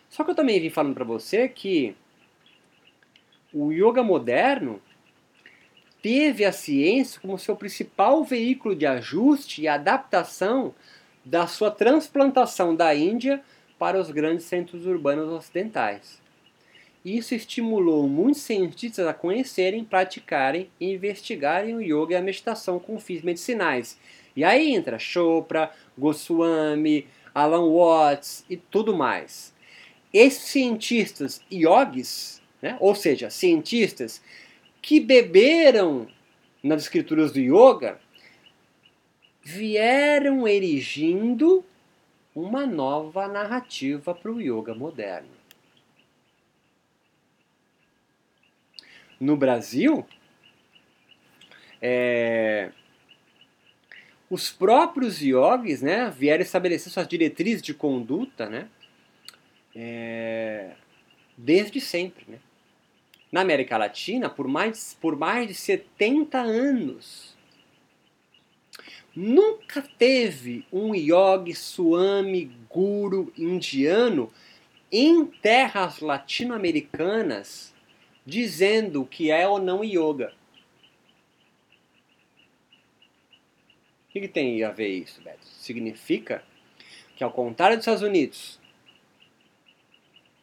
[0.09, 1.95] Só que eu também vim falando para você que
[3.53, 4.81] o yoga moderno
[6.01, 10.73] teve a ciência como seu principal veículo de ajuste e adaptação
[11.23, 13.43] da sua transplantação da Índia
[13.77, 16.21] para os grandes centros urbanos ocidentais.
[17.05, 22.99] Isso estimulou muitos cientistas a conhecerem, praticarem e investigarem o yoga e a meditação com
[22.99, 23.97] fins medicinais.
[24.35, 29.53] E aí entra Chopra, Goswami, Alan Watts e tudo mais.
[30.13, 34.21] Esses cientistas yogis, né, ou seja, cientistas
[34.81, 36.07] que beberam
[36.61, 37.99] nas escrituras do yoga,
[39.41, 41.63] vieram erigindo
[42.39, 45.29] uma nova narrativa para o yoga moderno.
[49.19, 50.07] No Brasil,
[51.81, 52.71] é,
[54.29, 58.69] os próprios yogis né, vieram estabelecer suas diretrizes de conduta né,
[59.75, 60.75] é,
[61.35, 62.25] desde sempre.
[62.27, 62.39] Né?
[63.31, 67.36] Na América Latina, por mais, por mais de 70 anos,
[69.17, 74.31] nunca teve um yogi swami guru indiano
[74.91, 77.73] em terras latino-americanas
[78.23, 80.31] dizendo que é ou não yoga.
[84.07, 85.47] O que, que tem a ver isso, Beto?
[85.47, 86.43] Significa
[87.15, 88.59] que ao contrário dos Estados Unidos,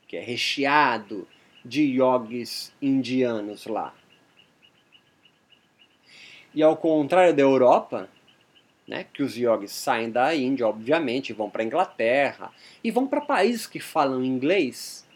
[0.08, 1.28] que é recheado
[1.64, 3.94] de yogis indianos lá,
[6.52, 8.08] e ao contrário da Europa,
[8.86, 12.50] né, que os yogis saem da Índia, obviamente, vão para a Inglaterra
[12.82, 15.06] e vão para países que falam inglês.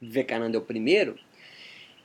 [0.00, 1.18] Vivekananda é o primeiro.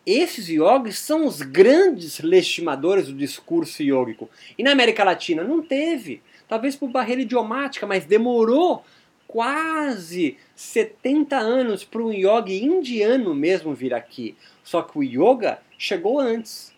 [0.05, 4.29] Esses yogis são os grandes legitimadores do discurso yógico.
[4.57, 6.21] E na América Latina não teve.
[6.47, 8.85] Talvez por barreira idiomática, mas demorou
[9.27, 14.35] quase 70 anos para um yogi indiano mesmo vir aqui.
[14.63, 16.73] Só que o yoga chegou antes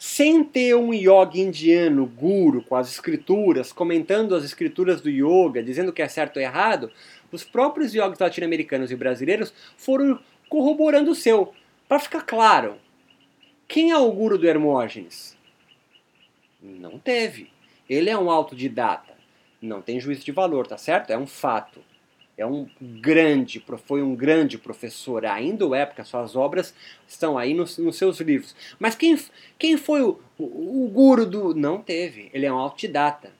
[0.00, 5.92] sem ter um yoga indiano, guru, com as escrituras, comentando as escrituras do yoga, dizendo
[5.92, 6.90] que é certo ou errado,
[7.30, 11.52] os próprios yogis latino-americanos e brasileiros foram corroborando o seu.
[11.86, 12.78] Para ficar claro,
[13.68, 15.36] quem é o guru do Hermógenes?
[16.62, 17.50] Não teve.
[17.86, 19.12] Ele é um autodidata.
[19.60, 21.10] Não tem juízo de valor, tá certo?
[21.10, 21.84] É um fato
[22.40, 26.74] é um grande, foi um grande professor, ainda é, porque suas obras
[27.06, 28.56] estão aí nos, nos seus livros.
[28.78, 29.18] Mas quem,
[29.58, 31.54] quem foi o, o, o, guru do.
[31.54, 33.30] Não teve, ele é um autodidata.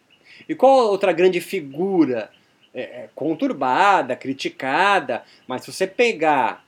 [0.47, 2.31] E qual outra grande figura
[2.75, 6.63] é, é, conturbada, criticada, mas se você pegar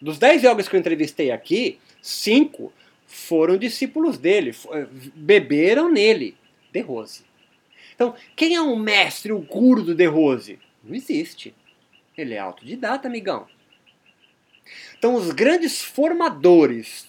[0.00, 2.70] dos dez yogas que eu entrevistei aqui, cinco
[3.06, 6.36] foram discípulos dele, é, beberam nele,
[6.70, 7.22] De Rose.
[7.94, 10.58] Então, quem é o mestre, o guru do De Rose?
[10.84, 11.54] Não existe.
[12.18, 13.46] Ele é autodidata, amigão.
[14.98, 17.06] Então, os grandes formadores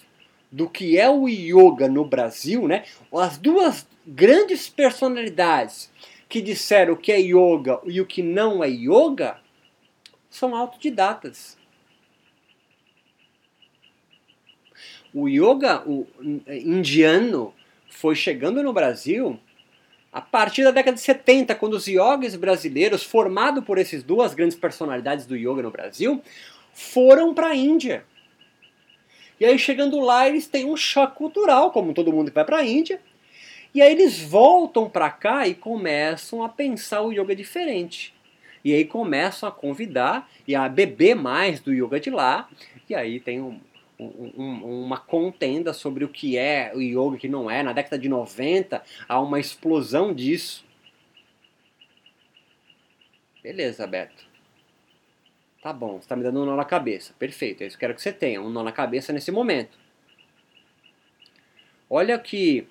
[0.52, 2.84] do que é o yoga no Brasil, né?
[3.12, 5.90] As duas grandes personalidades
[6.28, 9.40] que disseram o que é yoga e o que não é yoga
[10.30, 11.58] são autodidatas.
[15.12, 16.06] O yoga o
[16.46, 17.52] indiano
[17.88, 19.40] foi chegando no Brasil
[20.12, 24.56] a partir da década de 70, quando os yogis brasileiros, formados por essas duas grandes
[24.56, 26.20] personalidades do yoga no Brasil,
[26.72, 28.04] foram para a Índia.
[29.38, 32.58] E aí chegando lá, eles têm um choque cultural, como todo mundo que vai para
[32.58, 33.00] a Índia.
[33.72, 38.12] E aí eles voltam para cá e começam a pensar o yoga diferente.
[38.64, 42.48] E aí começam a convidar e a beber mais do yoga de lá.
[42.88, 43.60] E aí tem um,
[44.00, 47.62] um, uma contenda sobre o que é o yoga e o que não é.
[47.62, 50.64] Na década de 90 há uma explosão disso.
[53.42, 54.28] Beleza, Beto.
[55.62, 57.14] Tá bom, você está me dando um nó na cabeça.
[57.18, 59.78] Perfeito, é isso que eu quero que você tenha, um nó na cabeça nesse momento.
[61.88, 62.66] Olha que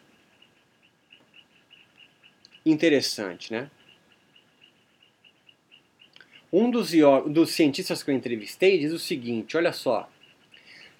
[2.65, 3.69] interessante, né?
[6.51, 6.91] Um dos,
[7.27, 10.09] dos cientistas que eu entrevistei diz o seguinte: olha só,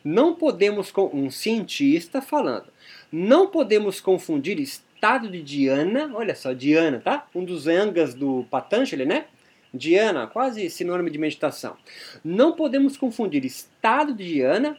[0.03, 2.67] não podemos um cientista falando,
[3.11, 7.27] não podemos confundir estado de Diana, olha só, Diana, tá?
[7.33, 9.25] Um dos angas do Patanjali, né?
[9.73, 11.77] Diana, quase sinônimo de meditação.
[12.23, 14.77] Não podemos confundir estado de Diana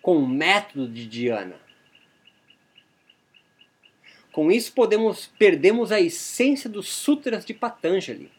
[0.00, 1.56] com método de Diana.
[4.32, 8.30] Com isso podemos perdemos a essência dos sutras de Patanjali.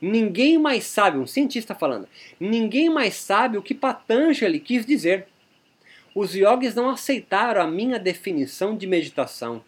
[0.00, 5.26] Ninguém mais sabe, um cientista falando, ninguém mais sabe o que Patanjali quis dizer.
[6.14, 9.62] Os yogis não aceitaram a minha definição de meditação.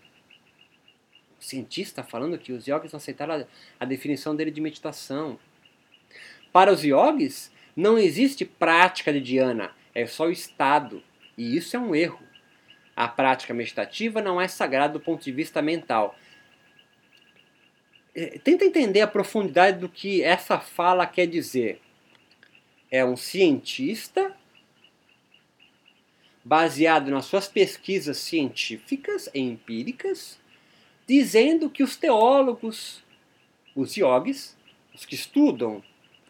[1.39, 3.47] O cientista falando que os yogis não aceitaram
[3.79, 5.39] a, definição dele de meditação.
[6.53, 11.03] Para os yogis, não existe prática de dhyana, é só o estado.
[11.37, 12.23] E isso é um erro.
[12.97, 16.17] A prática meditativa não é sagrada do ponto de vista mental.
[18.21, 21.81] É, tenta entender a profundidade do que essa fala quer dizer.
[22.91, 24.35] É um cientista
[26.45, 30.37] baseado nas suas pesquisas científicas e empíricas,
[31.07, 33.05] dizendo que os teólogos,
[33.77, 34.57] os yogis,
[34.93, 35.81] os que estudam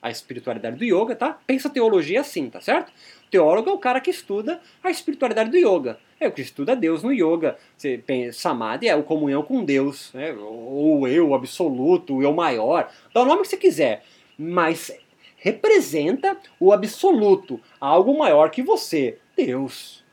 [0.02, 1.40] a espiritualidade do yoga, tá?
[1.46, 2.90] Pensa teologia assim, tá certo?
[3.26, 5.98] O teólogo é o cara que estuda a espiritualidade do yoga.
[6.20, 7.56] É o que estuda Deus no yoga.
[7.76, 10.32] Você pensa, samadhi é o comunhão com Deus, né?
[10.32, 12.92] ou eu absoluto, o eu maior.
[13.14, 14.04] Dá o nome que você quiser.
[14.36, 14.90] Mas
[15.36, 20.04] representa o absoluto, algo maior que você, Deus.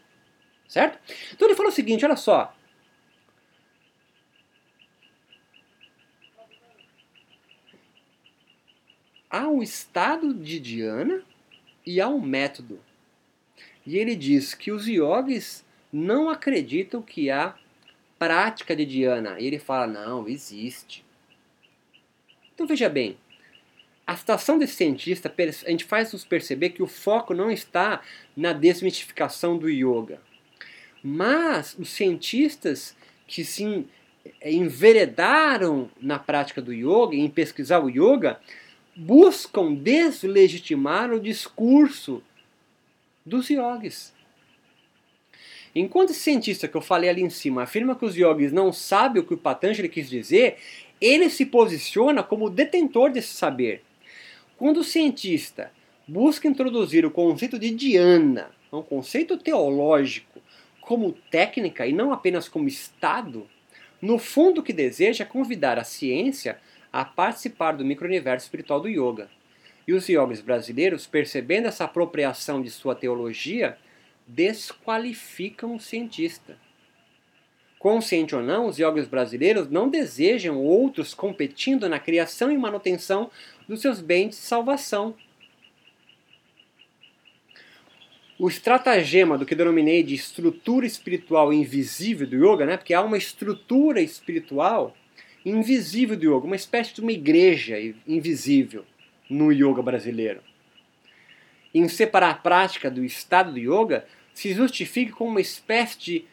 [0.68, 1.00] Certo?
[1.34, 2.54] Então ele fala o seguinte, olha só.
[9.30, 11.24] Há um estado de Dhyana
[11.86, 12.80] e há um método.
[13.86, 15.65] E ele diz que os yogis
[15.96, 17.56] não acreditam que há
[18.20, 19.40] prática de Dhyana.
[19.40, 21.06] E ele fala, não, existe.
[22.54, 23.18] Então veja bem,
[24.06, 25.34] a citação desse cientista,
[25.66, 28.02] a gente faz nos perceber que o foco não está
[28.36, 30.20] na desmistificação do yoga.
[31.02, 33.88] Mas os cientistas que se
[34.44, 38.40] enveredaram na prática do yoga, em pesquisar o yoga,
[38.96, 42.22] buscam deslegitimar o discurso
[43.26, 44.15] dos yogis.
[45.76, 49.22] Enquanto esse cientista que eu falei ali em cima afirma que os yogis não sabem
[49.22, 50.56] o que o Patanjali quis dizer,
[51.02, 53.84] ele se posiciona como detentor desse saber.
[54.58, 55.70] Quando o cientista
[56.08, 60.42] busca introduzir o conceito de dhyana, um conceito teológico,
[60.80, 63.46] como técnica e não apenas como estado,
[64.02, 66.58] no fundo o que deseja é convidar a ciência
[66.94, 69.30] a participar do micro-universo espiritual do yoga.
[69.86, 73.78] E os yogis brasileiros, percebendo essa apropriação de sua teologia,
[74.28, 76.58] desqualificam o cientista.
[77.78, 83.30] Consciente ou não, os yogis brasileiros não desejam outros competindo na criação e manutenção
[83.68, 85.16] dos seus bens de salvação.
[88.40, 92.76] O estratagema do que denominei de estrutura espiritual invisível do yoga, né?
[92.76, 94.96] porque há uma estrutura espiritual
[95.46, 98.84] invisível do yoga, uma espécie de uma igreja invisível
[99.30, 100.42] no yoga brasileiro
[101.76, 104.06] em separar a prática do estado do yoga
[104.36, 106.26] se justifique como uma espécie de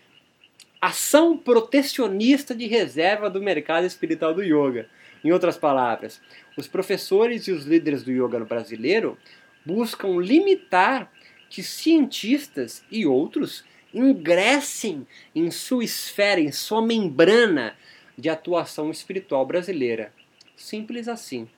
[0.80, 4.88] ação protecionista de reserva do mercado espiritual do yoga.
[5.24, 6.20] Em outras palavras,
[6.56, 9.16] os professores e os líderes do yoga no brasileiro
[9.64, 11.10] buscam limitar
[11.48, 17.76] que cientistas e outros ingressem em sua esfera, em sua membrana
[18.18, 20.12] de atuação espiritual brasileira.
[20.56, 21.48] Simples assim.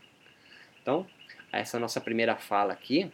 [0.83, 1.07] Então,
[1.51, 3.11] essa é nossa primeira fala aqui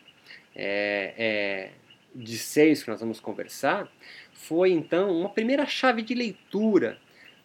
[0.55, 1.71] é, é,
[2.15, 3.91] de seis que nós vamos conversar,
[4.33, 6.99] foi então uma primeira chave de leitura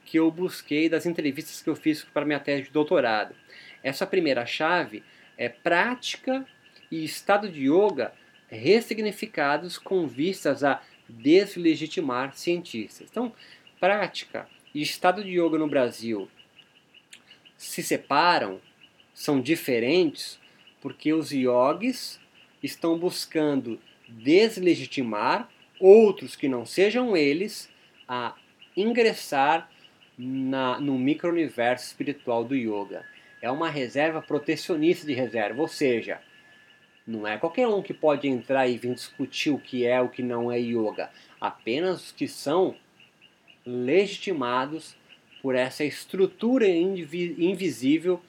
[0.05, 3.36] que eu busquei das entrevistas que eu fiz para minha tese de doutorado.
[3.84, 5.03] Essa primeira chave
[5.38, 6.45] é prática
[6.91, 8.13] e estado de yoga
[8.47, 13.07] ressignificados com vistas a deslegitimar cientistas.
[13.09, 13.34] Então,
[13.80, 16.30] prática e estado de yoga no Brasil
[17.57, 18.61] se separam,
[19.13, 20.39] são diferentes,
[20.82, 22.20] porque os yogis
[22.61, 25.49] estão buscando deslegitimar
[25.79, 27.69] outros que não sejam eles
[28.07, 28.35] a
[28.75, 29.69] ingressar
[30.17, 33.05] na, no micro-universo espiritual do yoga.
[33.41, 36.21] É uma reserva protecionista de reserva, ou seja,
[37.05, 40.23] não é qualquer um que pode entrar e vir discutir o que é o que
[40.23, 41.11] não é yoga.
[41.39, 42.75] Apenas os que são
[43.65, 44.95] legitimados
[45.41, 48.19] por essa estrutura invisível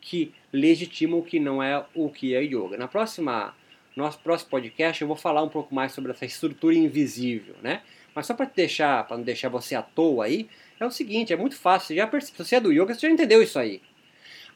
[0.00, 2.76] que legitima o que não é o que é yoga.
[2.76, 3.54] Na próxima
[3.96, 7.82] nosso próximo podcast eu vou falar um pouco mais sobre essa estrutura invisível, né?
[8.14, 11.36] Mas só para deixar, para não deixar você à toa aí, é o seguinte, é
[11.36, 11.88] muito fácil.
[11.88, 13.80] Você já percebe, você é do yoga, você já entendeu isso aí.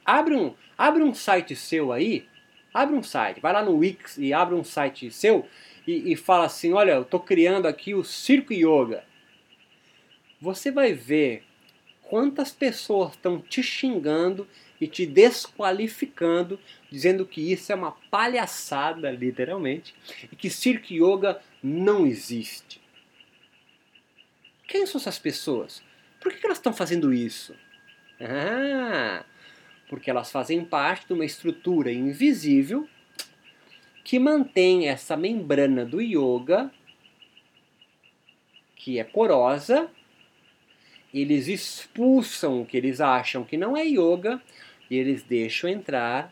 [0.05, 2.27] Abre um, abre um site seu aí,
[2.71, 5.47] abre um site, vai lá no Wix e abre um site seu
[5.87, 9.03] e, e fala assim, olha, eu estou criando aqui o Circo Yoga.
[10.39, 11.43] Você vai ver
[12.03, 14.47] quantas pessoas estão te xingando
[14.81, 16.59] e te desqualificando,
[16.89, 19.93] dizendo que isso é uma palhaçada, literalmente,
[20.31, 22.81] e que Circo Yoga não existe.
[24.67, 25.83] Quem são essas pessoas?
[26.19, 27.55] Por que elas estão fazendo isso?
[28.19, 29.23] Ah,
[29.87, 32.89] porque elas fazem parte de uma estrutura invisível
[34.03, 36.71] que mantém essa membrana do yoga,
[38.75, 39.91] que é porosa,
[41.13, 44.41] eles expulsam o que eles acham que não é yoga
[44.91, 46.31] e eles deixam entrar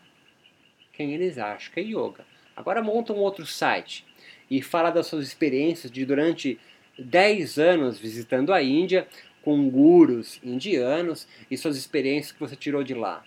[0.92, 2.24] quem eles acham que é yoga.
[2.54, 4.04] Agora monta um outro site
[4.48, 6.60] e fala das suas experiências de durante
[6.96, 9.08] 10 anos visitando a Índia
[9.42, 13.24] com gurus indianos e suas experiências que você tirou de lá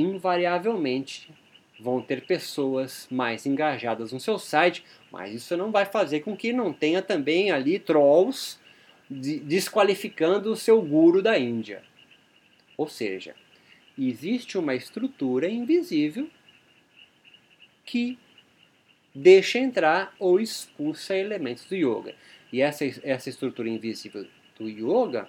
[0.00, 1.28] invariavelmente
[1.80, 6.52] vão ter pessoas mais engajadas no seu site, mas isso não vai fazer com que
[6.52, 8.58] não tenha também ali trolls
[9.10, 11.82] desqualificando o seu guru da Índia.
[12.78, 13.34] Ou seja,
[13.98, 16.30] existe uma estrutura invisível
[17.84, 18.16] que
[19.12, 22.14] deixa entrar ou expulsa elementos do yoga.
[22.52, 25.28] E essa, essa estrutura invisível do yoga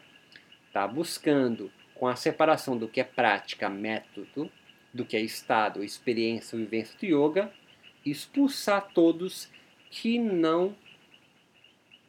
[0.68, 4.50] está buscando, com a separação do que é prática, método,
[4.93, 7.52] do que é estado, experiência, vivência do yoga,
[8.06, 9.50] expulsar todos
[9.89, 10.76] que não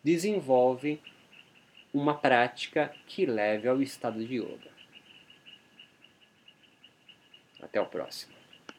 [0.04, 1.00] desenvolvem
[1.92, 4.69] uma prática que leve ao estado de yoga.
[7.62, 8.39] Até o próximo.